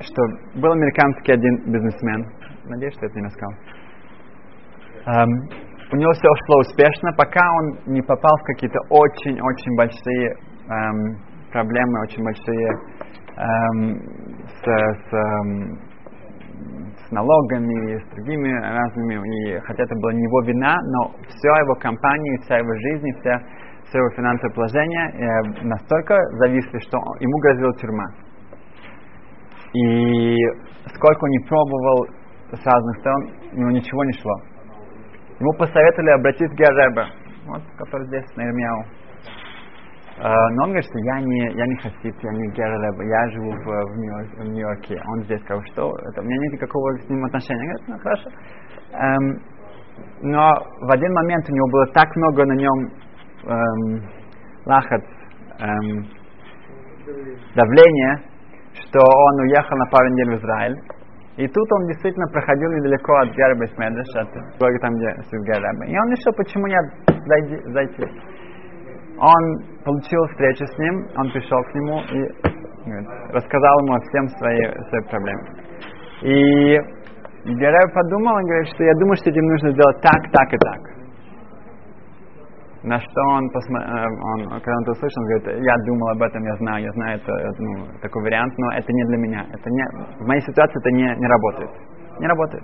что 0.03 0.21
был 0.55 0.71
американский 0.71 1.33
один 1.33 1.71
бизнесмен, 1.71 2.25
Надеюсь, 2.65 2.93
что 2.93 3.05
это 3.05 3.19
не 3.19 3.25
рассказал. 3.25 3.53
Um, 5.07 5.29
у 5.91 5.95
него 5.97 6.11
все 6.13 6.29
шло 6.45 6.59
успешно, 6.59 7.11
пока 7.17 7.41
он 7.51 7.93
не 7.93 8.01
попал 8.01 8.37
в 8.37 8.43
какие-то 8.43 8.79
очень-очень 8.89 9.75
большие 9.75 10.35
um, 10.69 11.17
проблемы, 11.51 12.01
очень 12.03 12.23
большие 12.23 12.69
um, 13.35 13.99
с, 14.45 14.61
с, 14.61 15.13
um, 15.13 15.75
с 16.95 17.11
налогами, 17.11 17.97
с 17.97 18.15
другими 18.15 18.53
разными. 18.53 19.15
И 19.15 19.59
хотя 19.61 19.83
это 19.83 19.95
была 19.95 20.13
не 20.13 20.23
его 20.23 20.41
вина, 20.43 20.77
но 20.81 21.11
вся 21.27 21.59
его 21.59 21.75
компания, 21.75 22.39
вся 22.43 22.57
его 22.57 22.73
жизнь, 22.73 23.07
вся, 23.19 23.41
все 23.89 23.97
его 23.97 24.09
финансовое 24.11 24.53
положение 24.53 25.09
э, 25.09 25.65
настолько 25.65 26.15
зависли, 26.37 26.79
что 26.79 26.97
ему 27.19 27.37
грозила 27.39 27.73
тюрьма. 27.77 28.05
И 29.73 30.37
сколько 30.95 31.23
он 31.23 31.29
не 31.29 31.39
пробовал 31.47 32.07
с 32.51 32.65
разных 32.65 32.97
сторон, 32.99 33.31
у 33.53 33.55
него 33.57 33.71
ничего 33.71 34.03
не 34.03 34.13
шло. 34.13 34.33
Ему 35.39 35.53
посоветовали 35.53 36.11
обратиться 36.11 36.55
к 36.55 36.57
Геребе, 36.57 37.05
вот, 37.47 37.61
который 37.77 38.07
здесь, 38.07 38.25
на 38.35 38.43
Ирмияу. 38.43 38.83
но 40.19 40.63
он 40.63 40.69
говорит, 40.69 40.85
что 40.85 40.99
я 40.99 41.21
не, 41.21 41.51
я 41.57 41.65
не 41.65 41.75
хасид, 41.77 42.15
я 42.21 42.31
не 42.31 42.51
герреб, 42.51 43.01
я 43.01 43.29
живу 43.29 43.51
в, 43.51 43.65
в, 43.65 43.97
Нью- 43.97 44.29
в 44.37 44.49
Нью-Йорке. 44.49 45.01
Он 45.07 45.23
здесь 45.23 45.41
сказал, 45.41 45.63
что 45.71 45.95
это, 46.11 46.21
у 46.21 46.23
меня 46.25 46.37
нет 46.37 46.53
никакого 46.53 46.97
с 46.99 47.09
ним 47.09 47.23
отношения. 47.25 47.65
Я 47.65 47.75
ну 47.87 47.99
хорошо. 47.99 48.29
Эм, 48.93 49.41
но 50.21 50.51
в 50.81 50.91
один 50.91 51.13
момент 51.13 51.49
у 51.49 51.53
него 51.53 51.67
было 51.71 51.87
так 51.87 52.15
много 52.17 52.45
на 52.45 52.53
нем 52.53 52.91
эм, 53.45 54.03
лахат, 54.65 55.03
эм, 55.59 56.05
давления, 57.55 58.30
что 58.73 58.99
он 58.99 59.39
уехал 59.41 59.77
на 59.77 59.85
пару 59.87 60.07
недель 60.09 60.35
в 60.35 60.39
Израиль. 60.39 60.77
И 61.37 61.47
тут 61.47 61.71
он 61.73 61.87
действительно 61.87 62.27
проходил 62.27 62.69
недалеко 62.71 63.13
от 63.15 63.29
Герба 63.35 63.65
Смедреш, 63.67 64.07
от 64.15 64.29
блога 64.59 64.79
там, 64.79 64.95
где 64.95 65.09
сидит 65.23 65.45
Герба. 65.47 65.85
И 65.85 65.97
он 65.97 66.11
решил, 66.11 66.33
почему 66.35 66.67
нет 66.67 66.85
зайди, 67.25 67.57
зайти. 67.71 68.03
Он 69.17 69.63
получил 69.85 70.25
встречу 70.27 70.65
с 70.65 70.77
ним, 70.77 71.07
он 71.15 71.31
пришел 71.31 71.61
к 71.63 71.75
нему 71.75 71.99
и 72.01 72.19
говорит, 72.85 73.07
рассказал 73.33 73.79
ему 73.79 73.93
о 73.95 73.99
всем 74.01 74.27
своей, 74.39 74.67
своей 74.89 75.05
проблеме. 75.09 75.43
И 76.21 77.01
Гереб 77.45 77.93
подумал, 77.93 78.35
он 78.35 78.43
говорит, 78.43 78.67
что 78.73 78.83
я 78.83 78.93
думаю, 78.95 79.15
что 79.15 79.29
этим 79.29 79.45
нужно 79.45 79.71
сделать 79.71 80.01
так, 80.01 80.21
так 80.31 80.53
и 80.53 80.57
так. 80.57 80.90
На 82.83 82.99
что 82.99 83.21
он, 83.37 83.47
посмо... 83.51 83.77
э, 83.77 84.05
он 84.33 84.49
когда 84.59 84.75
он 84.75 84.83
это 84.83 84.91
услышал, 84.91 85.21
он 85.21 85.27
говорит, 85.27 85.63
я 85.63 85.75
думал 85.85 86.09
об 86.09 86.21
этом, 86.23 86.43
я 86.43 86.55
знаю, 86.57 86.83
я 86.83 86.91
знаю 86.93 87.19
это, 87.19 87.31
ну, 87.59 87.85
такой 88.01 88.23
вариант, 88.23 88.53
но 88.57 88.71
это 88.73 88.91
не 88.91 89.03
для 89.05 89.17
меня. 89.17 89.45
Это 89.53 89.69
не, 89.69 89.85
в 90.17 90.25
моей 90.25 90.41
ситуации 90.41 90.79
это 90.79 90.91
не, 90.91 91.15
не 91.15 91.27
работает. 91.27 91.69
Не 92.19 92.27
работает. 92.27 92.63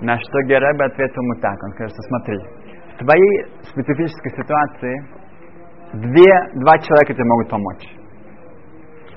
На 0.00 0.18
что 0.18 0.42
Геребе 0.42 0.84
ответил 0.84 1.22
ему 1.22 1.40
так, 1.40 1.56
он 1.62 1.70
сказал, 1.72 1.88
что 1.88 2.02
смотри, 2.02 2.38
в 2.92 2.98
твоей 2.98 3.44
специфической 3.62 4.30
ситуации 4.36 4.94
две, 5.94 6.60
два 6.60 6.78
человека 6.78 7.14
тебе 7.14 7.24
могут 7.24 7.48
помочь. 7.48 7.96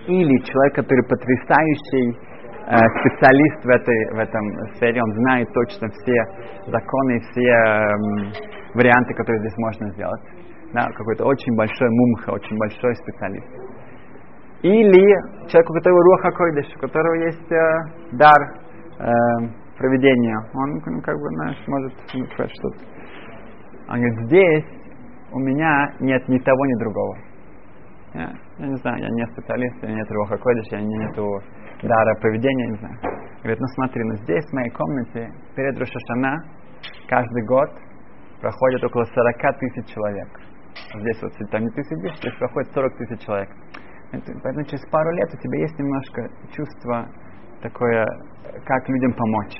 Или 0.08 0.38
человек, 0.40 0.76
который 0.76 1.04
потрясающий 1.04 2.18
специалист 2.68 3.64
в 3.64 3.70
этой 3.70 4.16
в 4.16 4.20
этом 4.20 4.44
сфере, 4.76 5.02
он 5.02 5.14
знает 5.14 5.48
точно 5.54 5.88
все 5.90 6.16
законы, 6.68 7.20
все 7.32 7.48
эм, 7.48 8.32
варианты, 8.74 9.14
которые 9.14 9.40
здесь 9.40 9.58
можно 9.58 9.90
сделать. 9.92 10.22
Да, 10.74 10.86
какой-то 10.98 11.26
очень 11.26 11.56
большой 11.56 11.90
мумха, 11.90 12.32
очень 12.32 12.58
большой 12.58 12.94
специалист. 12.96 13.48
Или 14.64 15.48
человек, 15.48 15.70
у 15.70 15.74
которого 15.74 16.04
руха 16.04 16.32
койдыш, 16.32 16.66
у 16.76 16.80
которого 16.80 17.14
есть 17.24 17.52
э, 17.52 18.18
дар 18.18 18.36
э, 19.00 19.14
проведения. 19.78 20.38
Он, 20.54 20.82
ну, 20.86 21.02
как 21.02 21.16
бы, 21.16 21.30
знаешь, 21.36 21.64
может 21.68 21.94
сказать 22.34 22.52
что-то. 22.52 22.80
Он 23.88 24.02
говорит, 24.02 24.26
здесь 24.26 24.66
у 25.32 25.40
меня 25.40 25.94
нет 26.02 26.28
ни 26.28 26.40
того, 26.40 26.66
ни 26.66 26.80
другого. 26.80 27.18
Я, 28.14 28.32
я 28.58 28.68
не 28.68 28.76
знаю, 28.78 28.98
я 29.00 29.10
не 29.10 29.26
специалист, 29.28 29.84
у 29.84 29.86
меня 29.86 29.98
нет 30.00 30.12
руха 30.12 30.38
койдыш, 30.38 30.66
я 30.72 30.82
не 30.82 30.98
нету 30.98 31.40
дара 31.82 32.16
поведения, 32.22 32.68
не 32.68 32.78
знаю. 32.78 32.98
Говорит, 33.40 33.60
ну 33.60 33.68
смотри, 33.76 34.04
ну 34.04 34.16
здесь, 34.18 34.46
в 34.46 34.54
моей 34.54 34.70
комнате, 34.72 35.32
перед 35.56 35.78
Рошашана, 35.78 36.44
каждый 37.08 37.46
год 37.46 37.70
проходит 38.42 38.84
около 38.84 39.04
40 39.06 39.60
тысяч 39.60 39.94
человек. 39.94 40.28
Здесь 40.96 41.22
вот, 41.22 41.32
там 41.52 41.62
не 41.64 41.70
ты 41.70 41.84
сидишь, 41.84 42.18
здесь 42.18 42.34
проходит 42.38 42.72
40 42.74 42.98
тысяч 42.98 43.20
человек. 43.26 43.50
Поэтому 44.12 44.64
через 44.66 44.86
пару 44.90 45.12
лет 45.12 45.30
у 45.34 45.38
тебя 45.38 45.60
есть 45.60 45.78
немножко 45.78 46.30
чувство 46.52 47.10
такое, 47.62 48.06
как 48.66 48.90
людям 48.90 49.14
помочь. 49.14 49.58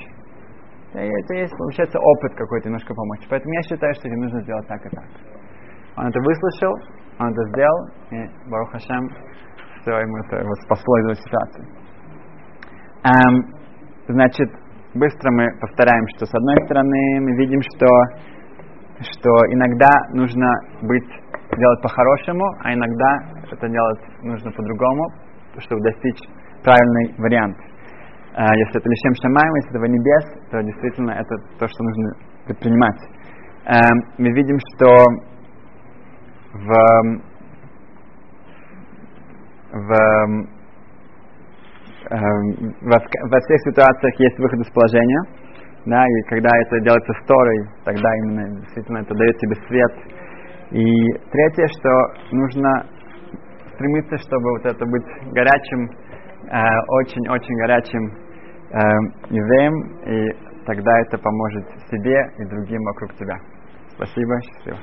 Это 0.94 1.34
есть, 1.36 1.54
получается, 1.58 2.00
опыт 2.00 2.34
какой-то 2.36 2.70
немножко 2.70 2.94
помочь. 2.94 3.28
Поэтому 3.30 3.54
я 3.54 3.62
считаю, 3.64 3.94
что 3.94 4.04
тебе 4.04 4.18
нужно 4.18 4.42
сделать 4.42 4.68
так 4.68 4.86
и 4.86 4.90
так. 4.90 5.06
Он 5.98 6.08
это 6.08 6.20
выслушал, 6.20 6.74
он 7.20 7.32
это 7.32 7.44
сделал, 7.50 7.90
и 8.12 8.50
Барух 8.50 8.72
Хашем, 8.72 9.10
все, 9.82 9.92
ему 10.00 10.18
это 10.18 10.38
его 10.38 10.54
спасло 10.66 10.98
из 11.00 11.06
этой 11.06 11.22
ситуации. 11.24 11.66
Эм, 13.08 13.54
значит, 14.10 14.50
быстро 14.96 15.32
мы 15.32 15.48
повторяем, 15.62 16.06
что 16.16 16.26
с 16.26 16.34
одной 16.34 16.56
стороны 16.66 17.22
мы 17.22 17.36
видим, 17.38 17.62
что, 17.62 17.88
что 19.00 19.30
иногда 19.54 19.90
нужно 20.14 20.48
быть, 20.82 21.08
делать 21.58 21.82
по-хорошему, 21.82 22.44
а 22.64 22.74
иногда 22.74 23.20
это 23.50 23.70
делать 23.70 24.02
нужно 24.24 24.52
по-другому, 24.52 25.08
чтобы 25.60 25.82
достичь 25.84 26.20
правильный 26.64 27.16
вариант. 27.18 27.58
Э, 28.36 28.44
если 28.58 28.78
это 28.78 28.90
лишем 28.90 29.14
шамаем, 29.22 29.56
если 29.56 29.78
это 29.78 29.88
небес, 29.88 30.26
то 30.52 30.62
действительно 30.64 31.12
это 31.12 31.38
то, 31.60 31.68
что 31.68 31.84
нужно 31.84 32.12
предпринимать. 32.46 33.02
Эм, 33.66 33.98
мы 34.18 34.32
видим, 34.34 34.58
что 34.76 34.88
в, 36.54 36.70
в 39.72 40.57
во, 42.10 42.98
во 43.00 43.40
всех 43.42 43.60
ситуациях 43.66 44.20
есть 44.20 44.38
выход 44.40 44.60
из 44.60 44.72
положения, 44.72 45.22
да, 45.86 46.06
и 46.06 46.22
когда 46.30 46.50
это 46.50 46.80
делается 46.82 47.14
с 47.14 47.26
Торой, 47.26 47.68
тогда 47.86 48.10
именно 48.18 48.60
действительно 48.62 48.98
это 49.00 49.16
дает 49.16 49.38
тебе 49.38 49.56
свет. 49.68 49.94
И 50.72 51.12
третье, 51.32 51.68
что 51.80 51.90
нужно 52.36 52.86
стремиться, 53.74 54.18
чтобы 54.18 54.52
вот 54.52 54.66
это 54.66 54.86
быть 54.86 55.06
горячим, 55.32 55.90
очень-очень 57.00 57.56
э, 57.56 57.62
горячим 57.62 58.12
э, 58.72 58.80
евреем, 59.30 59.74
и 60.06 60.66
тогда 60.66 60.92
это 61.02 61.18
поможет 61.18 61.66
себе 61.90 62.20
и 62.38 62.46
другим 62.50 62.84
вокруг 62.84 63.14
тебя. 63.16 63.36
Спасибо, 63.96 64.42
счастливо. 64.42 64.78